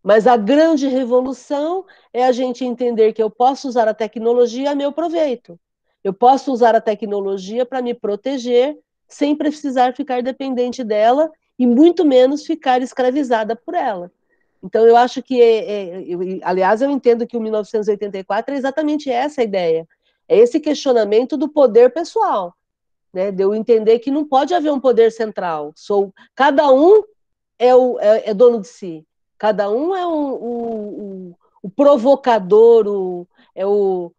[0.01, 4.75] Mas a grande revolução é a gente entender que eu posso usar a tecnologia a
[4.77, 5.59] meu proveito.
[6.05, 12.05] Eu posso usar a tecnologia para me proteger sem precisar ficar dependente dela e muito
[12.05, 14.09] menos ficar escravizada por ela.
[14.63, 19.11] Então, eu acho que, é, é, eu, aliás, eu entendo que o 1984 é exatamente
[19.11, 19.85] essa a ideia.
[20.33, 22.55] É esse questionamento do poder pessoal,
[23.13, 23.31] né?
[23.31, 25.75] de eu entender que não pode haver um poder central.
[25.77, 27.05] Sou Cada um
[27.59, 29.07] é, o, é, é dono de si.
[29.37, 34.11] Cada um é o, o, o provocador, o, é, o,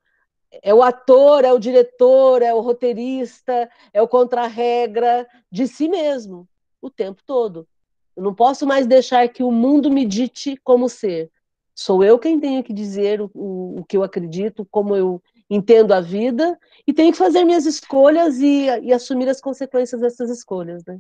[0.61, 6.47] é o ator, é o diretor, é o roteirista, é o contra-regra de si mesmo,
[6.80, 7.68] o tempo todo.
[8.16, 11.32] Eu não posso mais deixar que o mundo me dite como ser.
[11.74, 15.20] Sou eu quem tenho que dizer o, o que eu acredito, como eu
[15.50, 20.30] entendo a vida, e tenho que fazer minhas escolhas e, e assumir as consequências dessas
[20.30, 20.84] escolhas.
[20.86, 21.00] Né?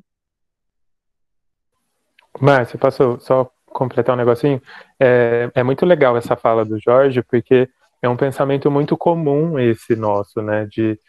[2.39, 4.61] Márcia, posso só completar um negocinho,
[4.99, 7.67] é, é muito legal essa fala do Jorge, porque
[8.01, 10.67] é um pensamento muito comum esse nosso, né?
[10.69, 10.99] De,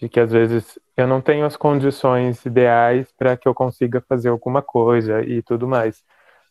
[0.00, 4.28] de que às vezes eu não tenho as condições ideais para que eu consiga fazer
[4.28, 6.02] alguma coisa e tudo mais.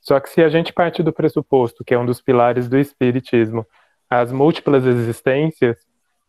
[0.02, 3.66] Só que se a gente parte do pressuposto, que é um dos pilares do espiritismo,
[4.10, 5.78] as múltiplas existências,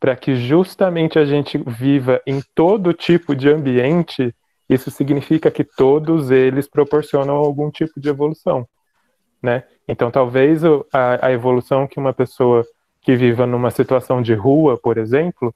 [0.05, 4.34] para que justamente a gente viva em todo tipo de ambiente,
[4.68, 8.68] isso significa que todos eles proporcionam algum tipo de evolução
[9.44, 9.62] né?
[9.86, 12.64] Então, talvez a, a evolução que uma pessoa
[13.02, 15.55] que viva numa situação de rua, por exemplo,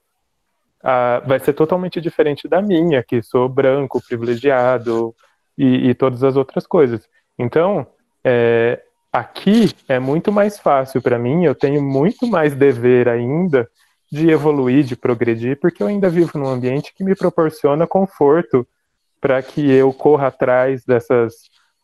[0.83, 5.15] a, vai ser totalmente diferente da minha, que sou branco, privilegiado
[5.57, 7.09] e, e todas as outras coisas.
[7.37, 7.87] Então,
[8.23, 8.79] é,
[9.11, 13.67] aqui é muito mais fácil para mim, eu tenho muito mais dever ainda
[14.11, 18.67] de evoluir, de progredir, porque eu ainda vivo num ambiente que me proporciona conforto
[19.21, 21.33] para que eu corra atrás dessas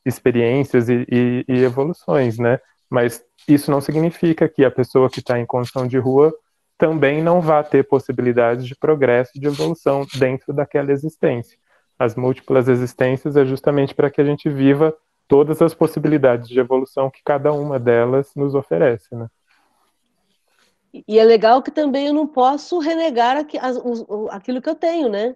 [0.05, 2.59] experiências e, e, e evoluções, né?
[2.89, 6.33] Mas isso não significa que a pessoa que está em condição de rua
[6.77, 11.57] também não vá ter possibilidades de progresso, de evolução dentro daquela existência.
[11.97, 14.95] As múltiplas existências é justamente para que a gente viva
[15.27, 19.27] todas as possibilidades de evolução que cada uma delas nos oferece, né?
[21.07, 23.45] E é legal que também eu não posso renegar
[24.31, 25.35] aquilo que eu tenho, né?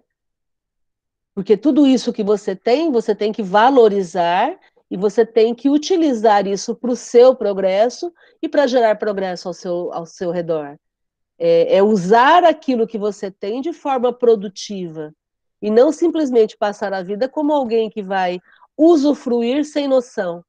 [1.34, 4.58] Porque tudo isso que você tem, você tem que valorizar
[4.90, 9.54] e você tem que utilizar isso para o seu progresso e para gerar progresso ao
[9.54, 10.76] seu, ao seu redor.
[11.38, 15.14] É, é, usar aquilo que você tem de forma produtiva
[15.62, 18.40] e não simplesmente passar a vida como alguém que vai
[18.76, 20.44] usufruir sem noção.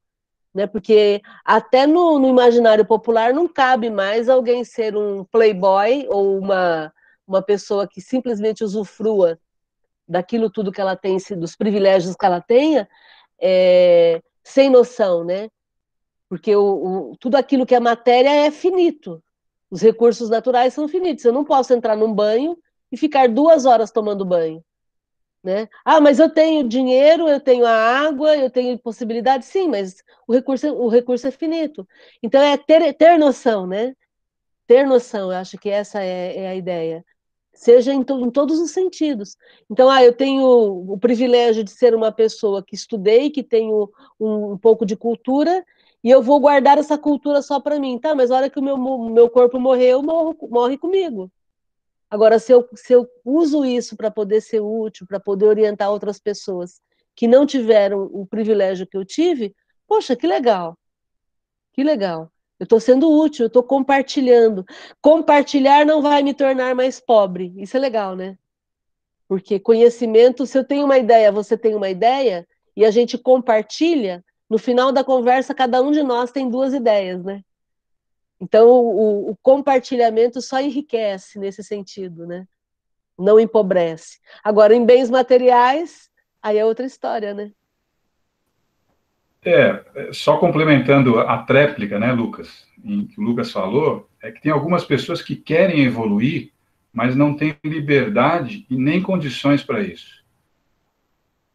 [0.54, 0.66] Né?
[0.66, 6.92] Porque até no, no imaginário popular não cabe mais alguém ser um playboy ou uma,
[7.26, 9.38] uma pessoa que simplesmente usufrua
[10.06, 12.88] daquilo tudo que ela tem, dos privilégios que ela tenha,
[13.40, 15.48] é, sem noção, né?
[16.28, 16.62] Porque o,
[17.12, 19.22] o, tudo aquilo que é matéria é finito.
[19.70, 21.24] Os recursos naturais são finitos.
[21.24, 22.58] Eu não posso entrar num banho
[22.90, 24.62] e ficar duas horas tomando banho.
[25.42, 25.68] Né?
[25.84, 30.32] Ah, mas eu tenho dinheiro, eu tenho a água, eu tenho possibilidade, sim, mas o
[30.32, 31.86] recurso, o recurso é finito.
[32.22, 33.94] Então é ter, ter noção, né?
[34.66, 37.04] Ter noção, eu acho que essa é, é a ideia
[37.52, 39.36] seja em, to em, todos os sentidos.
[39.70, 44.52] Então, ah, eu tenho o privilégio de ser uma pessoa que estudei, que tenho um,
[44.52, 45.64] um pouco de cultura,
[46.02, 48.14] e eu vou guardar essa cultura só para mim, tá?
[48.14, 51.30] Mas a hora que o meu, meu corpo morrer, eu morro, morre comigo.
[52.12, 56.20] Agora, se eu, se eu uso isso para poder ser útil, para poder orientar outras
[56.20, 56.78] pessoas
[57.16, 59.56] que não tiveram o privilégio que eu tive,
[59.88, 60.76] poxa, que legal.
[61.72, 62.30] Que legal.
[62.60, 64.62] Eu estou sendo útil, eu estou compartilhando.
[65.00, 67.54] Compartilhar não vai me tornar mais pobre.
[67.56, 68.36] Isso é legal, né?
[69.26, 72.46] Porque conhecimento, se eu tenho uma ideia, você tem uma ideia,
[72.76, 77.24] e a gente compartilha, no final da conversa, cada um de nós tem duas ideias,
[77.24, 77.42] né?
[78.42, 82.44] Então, o, o compartilhamento só enriquece nesse sentido, né?
[83.16, 84.18] Não empobrece.
[84.42, 86.10] Agora, em bens materiais,
[86.42, 87.52] aí é outra história, né?
[89.44, 94.50] É, só complementando a tréplica, né, Lucas, em, que o Lucas falou, é que tem
[94.50, 96.50] algumas pessoas que querem evoluir,
[96.92, 100.20] mas não têm liberdade e nem condições para isso.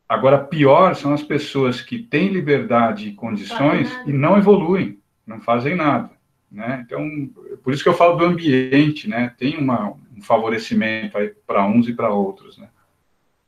[0.07, 5.75] Agora, pior são as pessoas que têm liberdade e condições e não evoluem, não fazem
[5.75, 6.16] nada.
[6.51, 6.83] Né?
[6.85, 7.29] Então,
[7.63, 9.33] por isso que eu falo do ambiente, né?
[9.37, 12.69] Tem uma, um favorecimento para uns e para outros, né?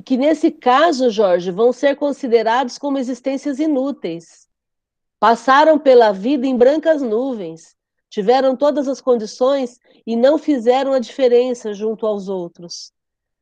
[0.10, 4.48] que nesse caso, Jorge, vão ser considerados como existências inúteis.
[5.20, 7.76] Passaram pela vida em brancas nuvens,
[8.10, 12.92] tiveram todas as condições e não fizeram a diferença junto aos outros.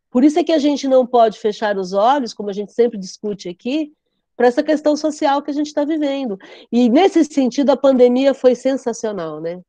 [0.10, 2.98] Por isso é que a gente não pode fechar os olhos, como a gente sempre
[2.98, 3.94] discute aqui,
[4.38, 6.38] para essa questão social que a gente está vivendo.
[6.72, 9.60] E nesse sentido, a pandemia foi sensacional, né?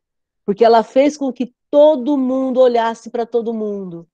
[0.44, 4.06] Porque ela fez com que todo mundo olhasse para todo mundo.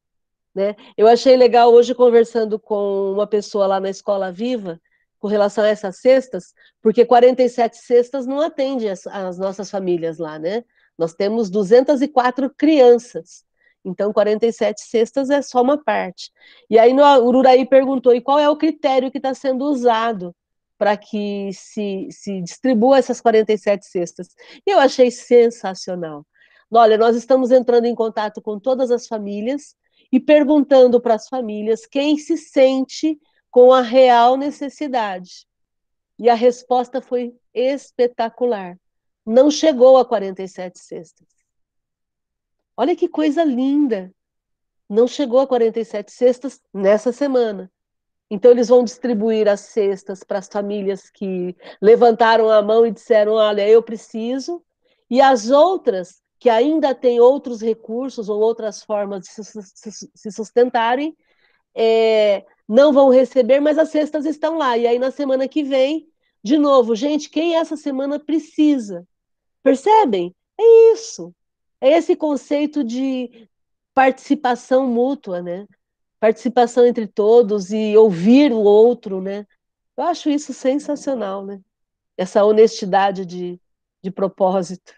[0.54, 0.76] Né?
[0.96, 4.80] Eu achei legal hoje conversando com uma pessoa lá na Escola Viva,
[5.18, 10.38] com relação a essas cestas, porque 47 cestas não atende as, as nossas famílias lá,
[10.38, 10.62] né?
[10.96, 13.42] Nós temos 204 crianças,
[13.84, 16.30] então 47 cestas é só uma parte.
[16.70, 20.34] E aí no Ururaí perguntou, e qual é o critério que está sendo usado
[20.78, 24.28] para que se, se distribua essas 47 cestas?
[24.66, 26.26] E eu achei sensacional.
[26.70, 29.76] Olha, nós estamos entrando em contato com todas as famílias,
[30.14, 33.20] e perguntando para as famílias quem se sente
[33.50, 35.44] com a real necessidade.
[36.16, 38.78] E a resposta foi espetacular.
[39.26, 41.26] Não chegou a 47 cestas.
[42.76, 44.14] Olha que coisa linda.
[44.88, 47.68] Não chegou a 47 cestas nessa semana.
[48.34, 53.34] Então, eles vão distribuir as cestas para as famílias que levantaram a mão e disseram:
[53.34, 54.60] Olha, eu preciso.
[55.08, 59.28] E as outras que ainda têm outros recursos ou outras formas de
[60.16, 61.16] se sustentarem,
[61.76, 64.76] é, não vão receber, mas as cestas estão lá.
[64.76, 66.08] E aí, na semana que vem,
[66.42, 69.06] de novo, gente, quem essa semana precisa?
[69.62, 70.34] Percebem?
[70.58, 71.32] É isso.
[71.80, 73.48] É esse conceito de
[73.94, 75.68] participação mútua, né?
[76.24, 79.46] Participação entre todos e ouvir o outro, né?
[79.94, 81.60] Eu acho isso sensacional, né?
[82.16, 83.60] Essa honestidade de,
[84.02, 84.94] de propósito.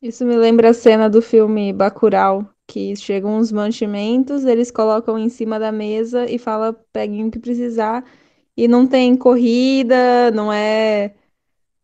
[0.00, 5.28] Isso me lembra a cena do filme Bacurau, que chegam uns mantimentos, eles colocam em
[5.28, 8.08] cima da mesa e fala, peguem o que precisar.
[8.56, 11.16] E não tem corrida, não é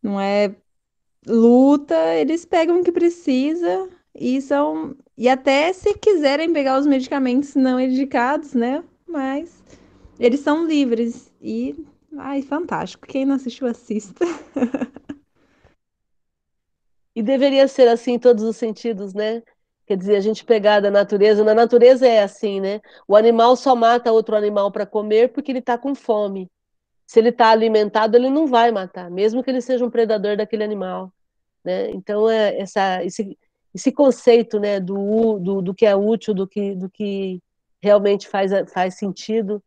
[0.01, 0.55] não é
[1.27, 7.53] luta, eles pegam o que precisa e são e até se quiserem pegar os medicamentos
[7.53, 8.81] não indicados, né?
[9.05, 9.61] Mas
[10.17, 11.75] eles são livres e
[12.17, 13.05] ai, fantástico.
[13.05, 14.25] Quem não assistiu assista.
[17.15, 19.43] E deveria ser assim em todos os sentidos, né?
[19.85, 22.79] Quer dizer, a gente pegar da natureza, na natureza é assim, né?
[23.05, 26.49] O animal só mata outro animal para comer porque ele está com fome.
[27.05, 30.63] Se ele está alimentado, ele não vai matar, mesmo que ele seja um predador daquele
[30.63, 31.11] animal.
[31.61, 31.89] Né?
[31.91, 33.37] Então, é essa, esse,
[33.79, 37.41] esse conceito né, do, do, do que é útil, do que, do que
[37.81, 39.63] realmente faz, faz sentido,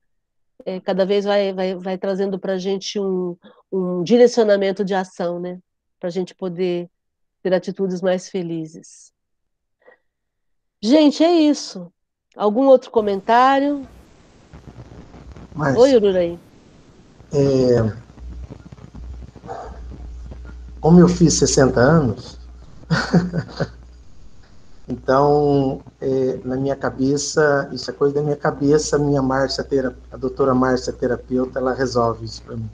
[0.66, 3.34] é, cada vez vai, vai, vai trazendo para a gente um,
[3.72, 5.58] um direcionamento de ação, né?
[5.98, 6.90] para a gente poder
[7.42, 9.12] ter atitudes mais felizes.
[10.82, 11.90] Gente, é isso.
[12.36, 13.86] Algum outro comentário?
[15.54, 16.38] Mas, Oi, Ururaí.
[17.32, 17.96] É,
[20.80, 22.38] como eu fiz 60 anos,
[24.88, 29.64] então, é, na minha cabeça, isso é coisa da minha cabeça, minha Márcia,
[30.10, 32.68] a doutora Márcia, terapeuta, ela resolve isso para mim.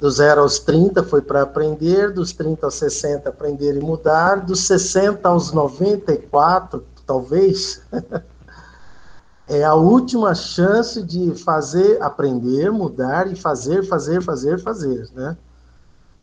[0.00, 4.60] Do zero aos 30 foi para aprender, dos 30 aos 60 aprender e mudar, dos
[4.66, 7.82] 60 aos 94, talvez,
[9.46, 15.36] é a última chance de fazer, aprender, mudar e fazer, fazer, fazer, fazer, né?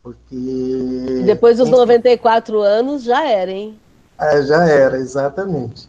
[0.02, 1.22] Porque.
[1.24, 3.78] Depois dos 94 anos já era, hein?
[4.18, 5.88] É, já era, exatamente.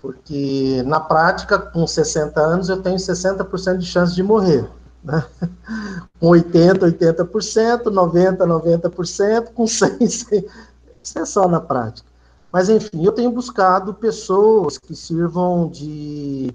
[0.00, 4.68] Porque na prática, com 60 anos, eu tenho 60% de chance de morrer.
[5.02, 5.24] Né?
[6.20, 10.44] Com 80%, 80%, 90%, 90%, com 100%, 100%.
[11.02, 12.08] Isso é só na prática.
[12.50, 16.52] Mas, enfim, eu tenho buscado pessoas que sirvam de,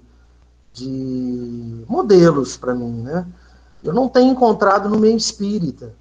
[0.74, 3.24] de modelos para mim, né?
[3.82, 5.94] Eu não tenho encontrado no meio espírita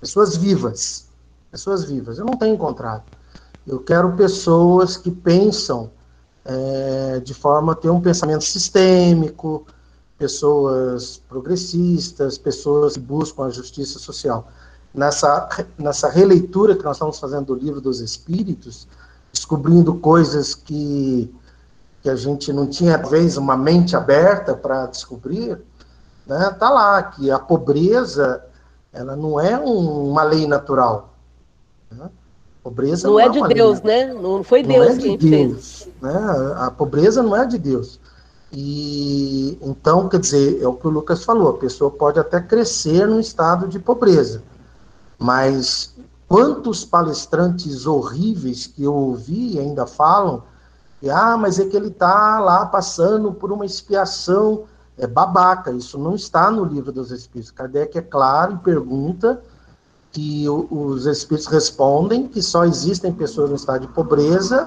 [0.00, 1.06] pessoas vivas,
[1.50, 2.18] pessoas vivas.
[2.18, 3.04] Eu não tenho encontrado.
[3.66, 5.90] Eu quero pessoas que pensam
[6.44, 9.66] é, de forma a ter um pensamento sistêmico,
[10.16, 14.48] pessoas progressistas, pessoas que buscam a justiça social.
[14.94, 18.86] Nessa, nessa releitura que nós estamos fazendo do livro dos Espíritos,
[19.32, 21.34] descobrindo coisas que,
[22.02, 25.60] que a gente não tinha, talvez, uma mente aberta para descobrir,
[26.26, 28.42] né, tá lá que a pobreza
[28.92, 31.12] ela não é um, uma lei natural.
[31.90, 32.08] Né?
[32.66, 34.12] Pobreza não, não é, é de Deus, né?
[34.12, 35.88] Não foi Deus não é quem de Deus, fez.
[36.02, 36.12] Né?
[36.56, 38.00] A pobreza não é de Deus.
[38.52, 43.06] E então, quer dizer, é o que o Lucas falou, a pessoa pode até crescer
[43.06, 44.42] num estado de pobreza,
[45.16, 45.94] mas
[46.26, 50.42] quantos palestrantes horríveis que eu ouvi ainda falam,
[51.00, 54.64] E, ah, mas é que ele está lá passando por uma expiação.
[54.98, 57.52] É babaca, isso não está no livro dos Espíritos.
[57.52, 59.40] Kardec é claro e pergunta
[60.16, 64.66] que os Espíritos respondem que só existem pessoas no estado de pobreza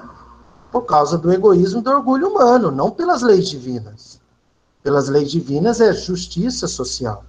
[0.70, 4.20] por causa do egoísmo e do orgulho humano, não pelas leis divinas.
[4.80, 7.24] Pelas leis divinas é justiça social.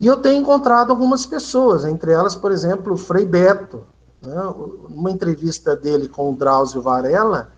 [0.00, 3.84] E eu tenho encontrado algumas pessoas, entre elas, por exemplo, o Frei Beto.
[4.22, 4.34] Né?
[5.10, 7.52] Entrevista dele com o Drauzio Varela,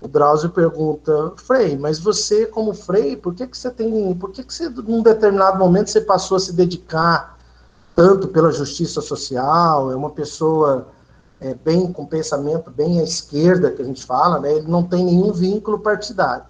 [0.00, 4.12] o Drauzio pergunta, Frei, mas você, como Frei, por que, que você tem.
[4.16, 7.35] Por que, que você, num determinado momento, você passou a se dedicar
[7.96, 9.90] tanto pela justiça social?
[9.90, 10.88] É uma pessoa
[11.40, 14.52] é, bem com pensamento bem à esquerda, que a gente fala, né?
[14.52, 16.44] Ele não tem nenhum vínculo partidário.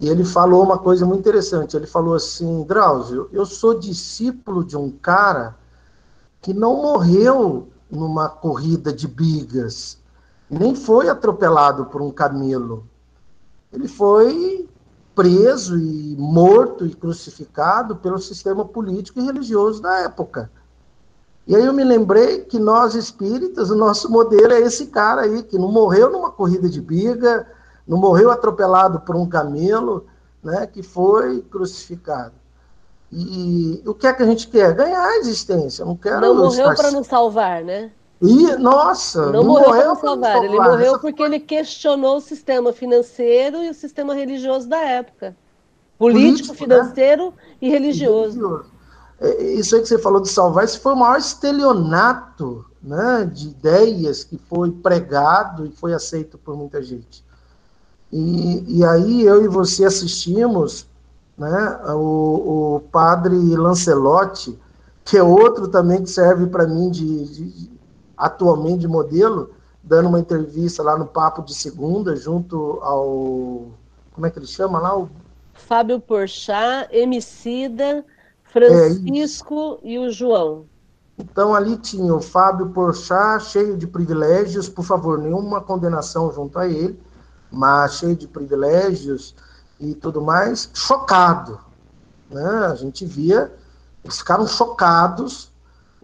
[0.00, 1.76] E ele falou uma coisa muito interessante.
[1.76, 5.54] Ele falou assim, Drauzio, eu sou discípulo de um cara
[6.40, 9.98] que não morreu numa corrida de bigas,
[10.50, 12.86] nem foi atropelado por um camelo.
[13.72, 14.68] Ele foi
[15.16, 20.50] preso e morto e crucificado pelo sistema político e religioso da época.
[21.46, 25.42] E aí eu me lembrei que nós espíritas, o nosso modelo é esse cara aí,
[25.42, 27.46] que não morreu numa corrida de biga,
[27.88, 30.06] não morreu atropelado por um camelo,
[30.44, 32.34] né, que foi crucificado.
[33.10, 34.74] E o que é que a gente quer?
[34.74, 35.84] Ganhar a existência.
[35.84, 37.90] Não, quero não morreu para nos salvar, né?
[38.20, 40.44] E, nossa, não, não morreu, morreu para salvar.
[40.44, 41.26] Ele morreu Essa porque foi...
[41.26, 45.36] ele questionou o sistema financeiro e o sistema religioso da época.
[45.98, 46.58] Político, Político né?
[46.58, 47.32] financeiro né?
[47.60, 48.64] e religioso.
[49.20, 53.48] É, isso aí que você falou de salvar, esse foi o maior estelionato né, de
[53.48, 57.24] ideias que foi pregado e foi aceito por muita gente.
[58.12, 60.86] E, e aí eu e você assistimos
[61.36, 64.58] né, o, o padre Lancelotti,
[65.04, 67.70] que é outro também que serve para mim de, de,
[68.16, 69.50] atualmente de modelo,
[69.82, 73.68] dando uma entrevista lá no Papo de Segunda, junto ao.
[74.12, 74.96] Como é que ele chama lá?
[74.96, 75.08] O...
[75.54, 78.04] Fábio Porchat, Emicida
[78.44, 80.64] Francisco é, e o João.
[81.18, 86.66] Então ali tinha o Fábio Porchat, cheio de privilégios, por favor, nenhuma condenação junto a
[86.66, 86.98] ele,
[87.50, 89.34] mas cheio de privilégios
[89.80, 91.58] e tudo mais, chocado.
[92.30, 92.44] Né?
[92.66, 93.52] A gente via,
[94.04, 95.50] eles ficaram chocados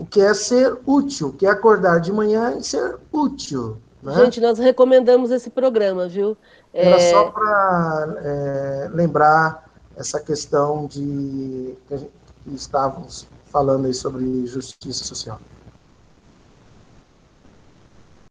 [0.02, 3.76] o que é ser útil, o que é acordar de manhã e ser útil.
[4.02, 4.12] Né?
[4.16, 6.36] Gente, nós recomendamos esse programa, viu?
[6.74, 7.10] Era é...
[7.12, 12.10] só para é, lembrar essa questão de que
[12.48, 15.38] estávamos falando aí sobre justiça social.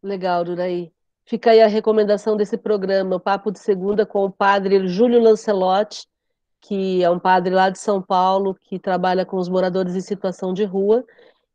[0.02, 0.92] Legal, Duraí.
[1.24, 6.06] Fica aí a recomendação desse programa, o Papo de Segunda, com o padre Júlio Lancelotti,
[6.60, 10.52] que é um padre lá de São Paulo, que trabalha com os moradores em situação
[10.52, 11.02] de rua,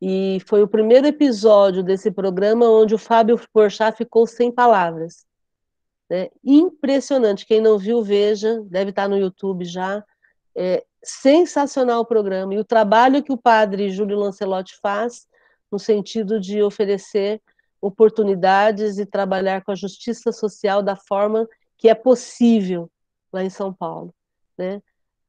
[0.02, 5.26] e foi o primeiro episódio desse programa onde o Fábio Porchat ficou sem palavras.
[6.10, 6.30] Né?
[6.44, 10.04] Impressionante, quem não viu, veja, deve estar no YouTube já.
[10.56, 15.28] É, sensacional o programa e o trabalho que o padre Júlio Lancelotti faz
[15.72, 17.42] no sentido de oferecer
[17.82, 21.48] oportunidades e trabalhar com a justiça social da forma
[21.78, 22.90] que é possível
[23.32, 24.14] lá em São Paulo,
[24.58, 24.82] né?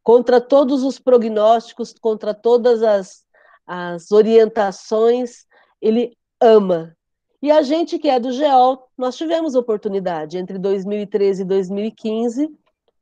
[0.03, 3.27] Contra todos os prognósticos, contra todas as,
[3.69, 5.45] as orientações,
[5.79, 6.97] ele ama.
[7.43, 12.49] E a gente que é do GEOL, nós tivemos oportunidade entre 2013 e 2015.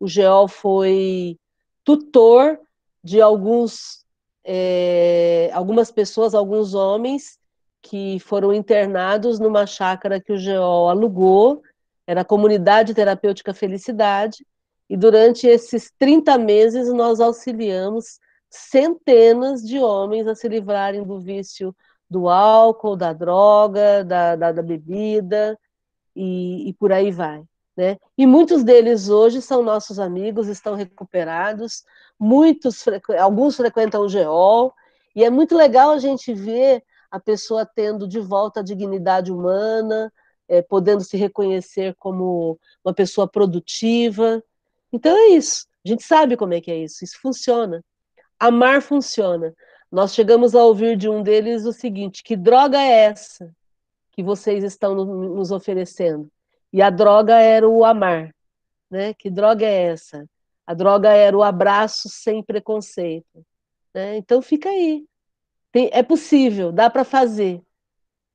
[0.01, 1.39] O GEOL foi
[1.85, 2.59] tutor
[3.03, 4.05] de alguns,
[4.45, 7.39] é, algumas pessoas, alguns homens
[7.81, 11.63] que foram internados numa chácara que o GEO alugou,
[12.05, 14.45] era a Comunidade Terapêutica Felicidade,
[14.91, 18.19] e durante esses 30 meses nós auxiliamos
[18.51, 21.75] centenas de homens a se livrarem do vício
[22.09, 25.59] do álcool, da droga, da, da, da bebida,
[26.15, 27.43] e, e por aí vai.
[27.77, 27.99] Né?
[28.17, 31.85] E muitos deles hoje são nossos amigos, estão recuperados,
[32.19, 32.85] muitos,
[33.19, 34.73] alguns frequentam o GEOL,
[35.15, 40.13] e é muito legal a gente ver a pessoa tendo de volta a dignidade humana,
[40.49, 44.43] é, podendo se reconhecer como uma pessoa produtiva.
[44.93, 45.67] Então é isso.
[45.85, 47.05] A gente sabe como é que é isso.
[47.05, 47.83] Isso funciona.
[48.39, 49.55] Amar funciona.
[49.91, 53.51] Nós chegamos a ouvir de um deles o seguinte: que droga é essa
[54.13, 56.31] que vocês estão nos oferecendo?
[56.73, 58.35] E a droga era o amar,
[58.91, 59.15] né?
[59.15, 60.27] Que droga é essa?
[60.67, 63.47] A droga era o abraço sem preconceito.
[63.95, 64.17] Né?
[64.17, 65.07] Então fica aí.
[65.71, 67.63] Tem, é possível, dá para fazer.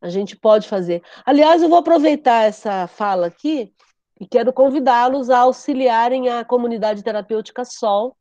[0.02, 1.04] A gente pode fazer.
[1.26, 3.72] Aliás, eu vou aproveitar essa fala aqui
[4.20, 8.16] e quero convidá-los a auxiliarem a comunidade terapêutica Sol,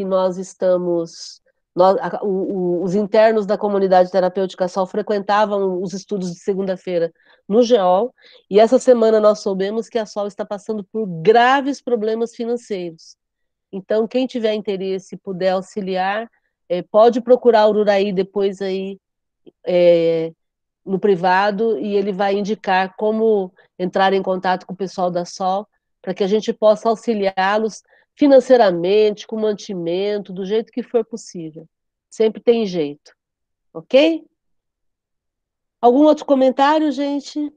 [0.00, 1.42] que nós estamos
[1.76, 7.12] Nós, a, o, o, os internos da comunidade terapêutica Sol frequentavam os estudos de segunda-feira
[7.46, 8.14] no GEOL,
[8.48, 13.14] e essa semana nós soubemos que a Sol está passando por graves problemas financeiros.
[13.70, 16.30] Então, quem tiver interesse e puder auxiliar,
[16.66, 18.98] é, pode procurar o Ururaí depois aí
[19.66, 20.32] é,
[20.84, 25.66] no privado e ele vai indicar como entrar em contato com o pessoal da Sol
[26.00, 27.82] para que a gente possa auxiliá-los
[28.20, 31.66] financeiramente, com mantimento, do jeito que for possível.
[32.10, 33.16] Sempre tem jeito.
[33.72, 34.22] Ok?
[35.80, 37.50] Algum outro comentário, gente?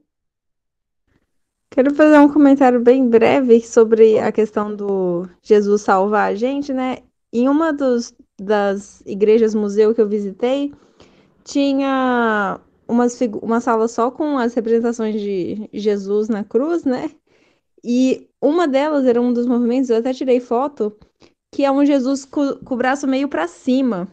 [1.70, 7.00] Quero fazer um comentário bem breve sobre a questão do Jesus salvar a gente, né?
[7.30, 10.72] Em uma dos, das igrejas museu que eu visitei,
[11.44, 12.58] tinha
[12.88, 17.10] umas, uma sala só com as representações de Jesus na cruz, né?
[17.84, 20.96] E uma delas era um dos movimentos, eu até tirei foto,
[21.52, 24.08] que é um Jesus com, com o braço meio para cima.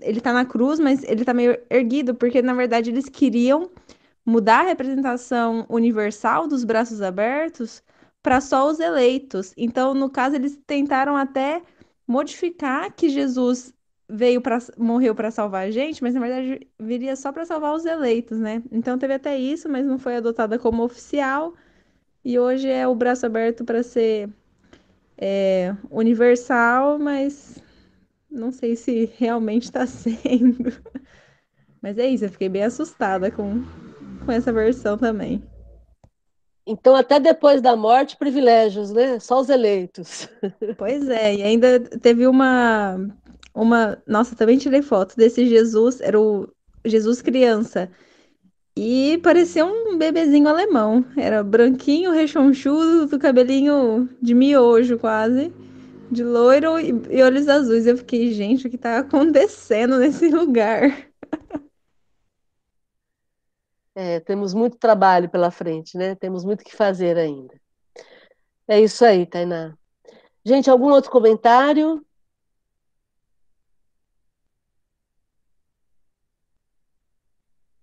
[0.00, 3.70] Ele tá na cruz, mas ele tá meio erguido, porque na verdade eles queriam
[4.24, 7.82] mudar a representação universal dos braços abertos
[8.22, 9.52] para só os eleitos.
[9.56, 11.62] Então, no caso, eles tentaram até
[12.06, 13.72] modificar que Jesus
[14.08, 17.84] veio para morreu para salvar a gente, mas na verdade viria só para salvar os
[17.84, 18.62] eleitos, né?
[18.72, 21.54] Então teve até isso, mas não foi adotada como oficial.
[22.24, 24.28] E hoje é o braço aberto para ser
[25.16, 27.58] é, universal, mas
[28.30, 30.72] não sei se realmente está sendo.
[31.80, 33.64] Mas é isso, eu fiquei bem assustada com,
[34.24, 35.42] com essa versão também.
[36.66, 39.18] Então, até depois da morte, privilégios, né?
[39.18, 40.28] Só os eleitos.
[40.76, 42.96] Pois é, e ainda teve uma.
[43.54, 46.48] uma Nossa, também tirei foto desse Jesus, era o
[46.84, 47.90] Jesus criança.
[48.76, 51.04] E parecia um bebezinho alemão.
[51.16, 55.52] Era branquinho, rechonchudo, do cabelinho de miojo quase,
[56.10, 57.86] de loiro e, olhos azuis.
[57.86, 61.08] Eu fiquei, gente, o que está acontecendo nesse lugar?
[63.92, 66.14] É, temos muito trabalho pela frente, né?
[66.14, 67.60] Temos muito que fazer ainda.
[68.66, 69.76] É isso aí, Tainá.
[70.44, 72.02] Gente, algum outro comentário?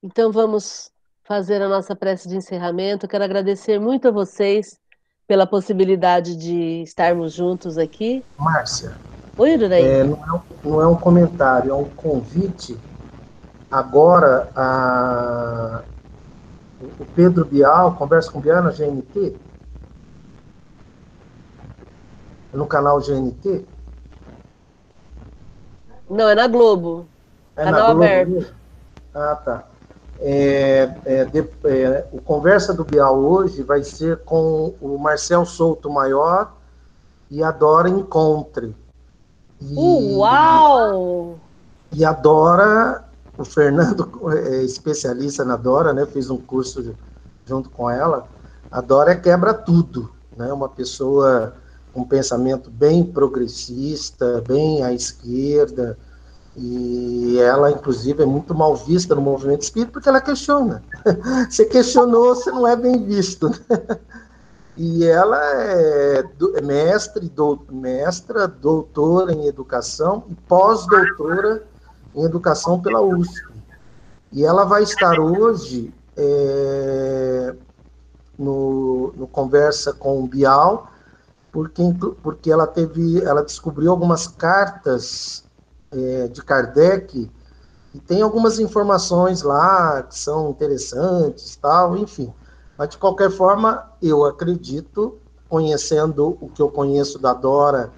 [0.08, 0.90] Então vamos
[1.26, 3.10] fazer a nossa prece de encerramento.
[3.10, 4.80] Quero agradecer muito a vocês
[5.28, 8.24] pela possibilidade de estarmos juntos aqui.
[8.38, 8.98] Márcia.
[9.38, 9.84] Oi, Iraí.
[9.84, 12.80] É, não, é um, não é um comentário, é um convite.
[13.70, 15.84] Agora, a,
[16.80, 19.38] o Pedro Bial, conversa com o Bial na GNT,
[22.54, 23.66] no canal GNT.
[26.10, 27.06] Não, é na Globo.
[27.58, 28.04] É canal na Globo.
[28.06, 28.56] aberto.
[29.14, 29.77] Ah, tá.
[30.20, 35.90] É, é, de, é, o Conversa do Bial hoje vai ser com o Marcel Souto
[35.90, 36.54] Maior
[37.30, 38.76] e a Dora Encontre.
[39.62, 41.40] E, Uau!
[41.92, 43.06] E a Dora,
[43.38, 46.06] o Fernando é especialista na Dora, né?
[46.06, 46.96] Fez um curso
[47.46, 48.28] junto com ela.
[48.72, 50.52] A Dora quebra tudo, né?
[50.52, 51.54] Uma pessoa
[51.94, 55.98] com um pensamento bem progressista, bem à esquerda,
[56.60, 60.84] e ela, inclusive, é muito mal vista no movimento espírita porque ela questiona.
[61.48, 63.52] Você questionou, você não é bem visto.
[64.76, 66.24] E ela é,
[66.56, 71.64] é mestre, do, mestra, doutora em educação e pós-doutora
[72.16, 73.54] em educação pela USP.
[74.32, 77.56] E ela vai estar hoje é,
[78.38, 80.92] no, no Conversa com o Bial,
[81.52, 81.82] porque,
[82.22, 85.47] porque ela teve, ela descobriu algumas cartas
[85.92, 87.30] é, de Kardec,
[87.94, 92.32] e tem algumas informações lá que são interessantes, tal, enfim.
[92.78, 95.18] Mas, de qualquer forma, eu acredito,
[95.50, 97.92] conhecendo o que eu conheço da Dora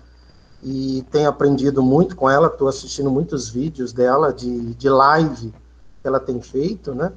[0.63, 5.53] e tenho aprendido muito com ela, estou assistindo muitos vídeos dela de, de live
[6.01, 7.11] que ela tem feito, né?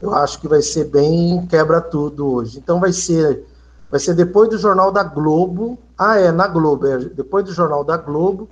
[0.00, 2.58] Eu acho que vai ser bem quebra tudo hoje.
[2.58, 3.44] Então vai ser
[3.90, 5.78] vai ser depois do Jornal da Globo.
[5.96, 8.48] Ah, é, na Globo, é, depois do Jornal da Globo,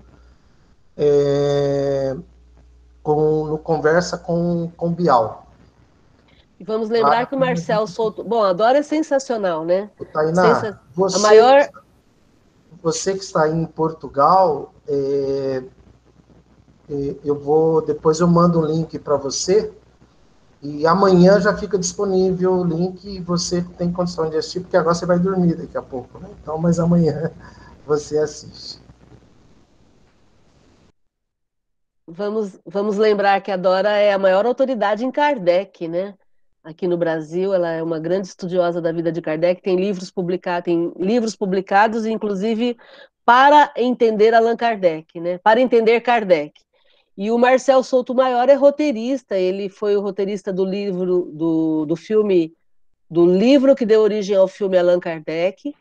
[0.97, 2.17] é,
[3.03, 5.47] com, no conversa com, com Bial.
[6.59, 8.25] E vamos lembrar ah, que o Marcel soltou.
[8.25, 9.91] Bom, a Dora é sensacional, né?
[10.13, 10.81] Tainá, Sensa...
[10.95, 11.69] você, a maior...
[12.83, 15.63] você que está em Portugal, é,
[16.91, 17.85] é, eu vou.
[17.85, 19.71] Depois eu mando um link para você.
[20.63, 24.95] E amanhã já fica disponível o link e você tem condição de assistir, porque agora
[24.95, 26.29] você vai dormir daqui a pouco, né?
[26.43, 27.31] Então, mas amanhã
[27.87, 28.81] você assiste.
[32.09, 36.15] Vamos, vamos lembrar que a Dora é a maior autoridade em Kardec, né?
[36.63, 40.65] Aqui no Brasil, ela é uma grande estudiosa da vida de Kardec, tem livros publicados,
[40.65, 42.77] tem livros publicados, inclusive
[43.25, 45.39] para entender Allan Kardec, né?
[45.39, 46.53] Para entender Kardec.
[47.17, 51.97] E o Marcel Souto Maior é roteirista, ele foi o roteirista do livro, do, do
[51.97, 52.55] filme,
[53.11, 55.75] do livro que deu origem ao filme Allan Kardec,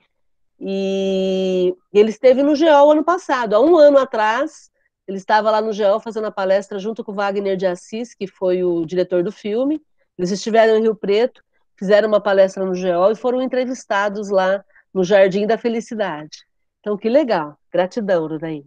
[0.60, 4.72] e ele esteve no GEOL ano passado, há um ano atrás,
[5.08, 8.64] ele estava lá no GEOL fazendo a palestra junto com Wagner de Assis, que foi
[8.64, 9.82] o diretor do filme,
[10.18, 11.44] eles estiveram em Rio Preto,
[11.78, 14.64] fizeram uma palestra no GEOL e foram entrevistados lá
[14.94, 16.46] no Jardim da Felicidade.
[16.80, 17.58] Então, que legal.
[17.72, 18.64] Gratidão, Rudaí.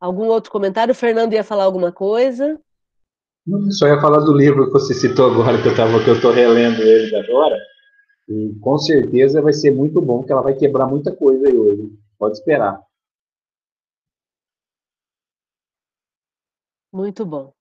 [0.00, 0.92] Algum outro comentário?
[0.92, 2.58] O Fernando ia falar alguma coisa?
[3.70, 6.80] Só ia falar do livro que você citou agora, que eu que eu estou relendo
[6.80, 7.58] ele agora.
[8.28, 11.92] E com certeza vai ser muito bom, que ela vai quebrar muita coisa aí hoje.
[12.18, 12.80] Pode esperar.
[16.92, 17.52] Muito bom.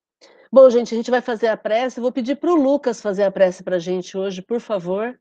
[0.52, 2.00] Bom, gente, a gente vai fazer a prece.
[2.00, 5.20] vou pedir para o Lucas fazer a prece para a gente hoje, por favor.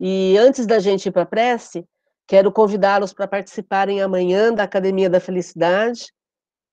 [0.00, 1.86] E antes da gente ir para a prece,
[2.26, 6.06] quero convidá-los para participarem amanhã da Academia da Felicidade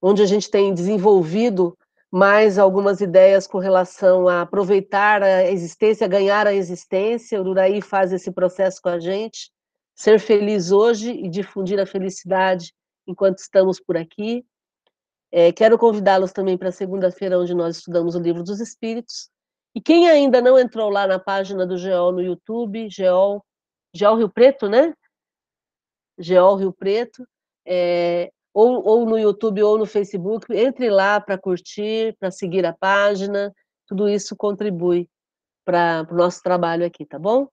[0.01, 1.77] onde a gente tem desenvolvido
[2.11, 7.41] mais algumas ideias com relação a aproveitar a existência, ganhar a existência.
[7.41, 9.51] O Uraí faz esse processo com a gente,
[9.95, 12.73] ser feliz hoje e difundir a felicidade
[13.07, 14.43] enquanto estamos por aqui.
[15.31, 19.29] É, quero convidá-los também para segunda-feira, onde nós estudamos o Livro dos Espíritos.
[19.73, 23.41] E quem ainda não entrou lá na página do Geol no YouTube, Geol,
[23.95, 24.93] Geol Rio Preto, né?
[26.19, 27.25] Geol Rio Preto,
[27.65, 32.73] é, ou, ou no YouTube ou no Facebook, entre lá para curtir, para seguir a
[32.73, 33.53] página,
[33.87, 35.09] tudo isso contribui
[35.65, 37.47] para o nosso trabalho aqui, tá bom?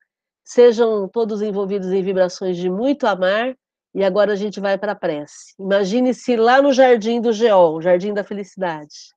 [0.44, 3.54] Sejam todos envolvidos em vibrações de muito amar,
[3.98, 5.56] e agora a gente vai para a prece.
[5.58, 9.12] Imagine-se lá no Jardim do Geol, Jardim da Felicidade.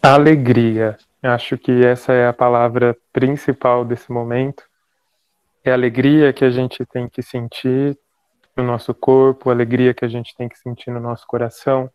[0.00, 0.96] Alegria.
[1.20, 4.62] Acho que essa é a palavra principal desse momento
[5.64, 7.98] é a alegria que a gente tem que sentir
[8.56, 11.90] no nosso corpo, a alegria que a gente tem que sentir no nosso coração,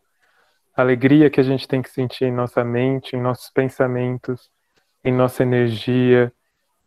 [0.75, 4.51] a alegria que a gente tem que sentir em nossa mente, em nossos pensamentos,
[5.05, 6.33] em nossa energia,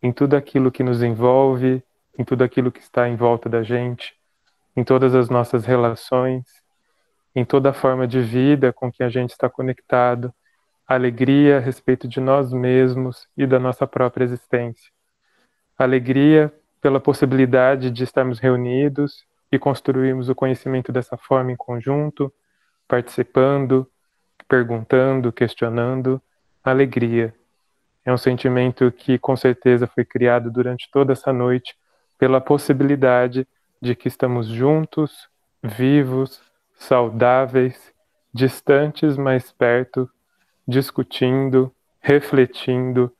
[0.01, 1.83] em tudo aquilo que nos envolve,
[2.17, 4.15] em tudo aquilo que está em volta da gente,
[4.75, 6.43] em todas as nossas relações,
[7.35, 10.33] em toda a forma de vida com que a gente está conectado,
[10.87, 14.91] alegria a respeito de nós mesmos e da nossa própria existência.
[15.77, 22.33] Alegria pela possibilidade de estarmos reunidos e construirmos o conhecimento dessa forma em conjunto,
[22.87, 23.89] participando,
[24.47, 26.21] perguntando, questionando.
[26.63, 27.33] Alegria.
[28.05, 31.75] É um sentimento que com certeza foi criado durante toda essa noite
[32.17, 33.47] pela possibilidade
[33.81, 35.29] de que estamos juntos,
[35.63, 36.41] vivos,
[36.73, 37.93] saudáveis,
[38.33, 40.09] distantes, mas perto,
[40.67, 43.11] discutindo, refletindo,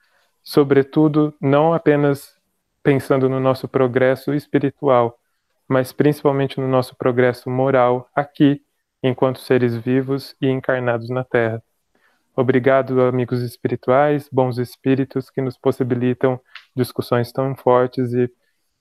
[0.44, 2.38] sobretudo não apenas
[2.84, 5.20] pensando no nosso progresso espiritual,
[5.68, 8.62] mas principalmente no nosso progresso moral aqui,
[9.04, 11.62] enquanto seres vivos e encarnados na Terra.
[12.36, 16.40] Obrigado, amigos espirituais, bons espíritos que nos possibilitam
[16.76, 18.32] discussões tão fortes e,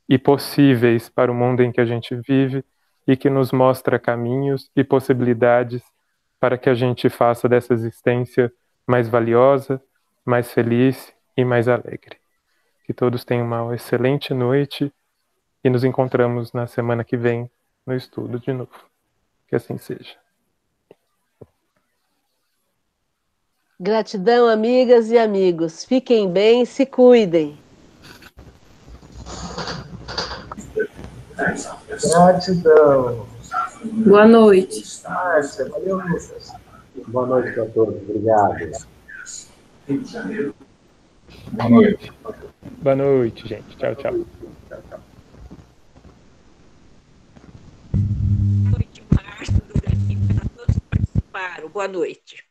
[0.09, 2.65] e possíveis para o mundo em que a gente vive
[3.07, 5.83] e que nos mostra caminhos e possibilidades
[6.39, 8.53] para que a gente faça dessa existência
[8.87, 9.83] mais valiosa,
[10.25, 12.19] mais feliz e mais alegre.
[12.85, 14.93] Que todos tenham uma excelente noite
[15.63, 17.51] e nos encontramos na semana que vem
[17.85, 18.87] no estudo de novo.
[19.49, 20.17] Que assim seja.
[23.79, 25.85] Gratidão, amigas e amigos.
[25.85, 27.66] Fiquem bem, se cuidem.
[31.37, 33.29] Gratidão.
[33.85, 35.03] Boa noite.
[35.05, 36.53] Márcia, valeu, Lucas.
[37.09, 38.03] Boa noite a todos.
[38.03, 38.87] Obrigado.
[41.53, 42.13] Boa noite.
[42.83, 43.77] Boa noite, gente.
[43.77, 44.13] Tchau, tchau.
[44.13, 44.27] Boa
[48.73, 49.63] noite, Márcio,
[50.35, 51.69] para todos que participaram.
[51.69, 52.45] Boa noite.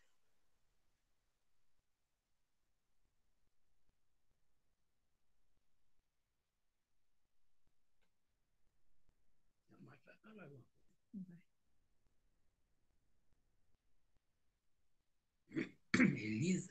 [16.04, 16.70] Elisa.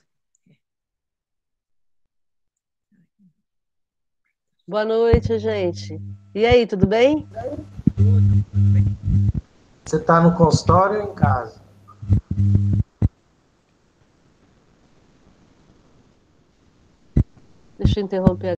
[4.66, 6.01] Boa noite, gente.
[6.34, 7.28] E aí, tudo bem?
[9.84, 11.62] Você está no consultório ou em casa?
[17.78, 18.48] Deixa eu interromper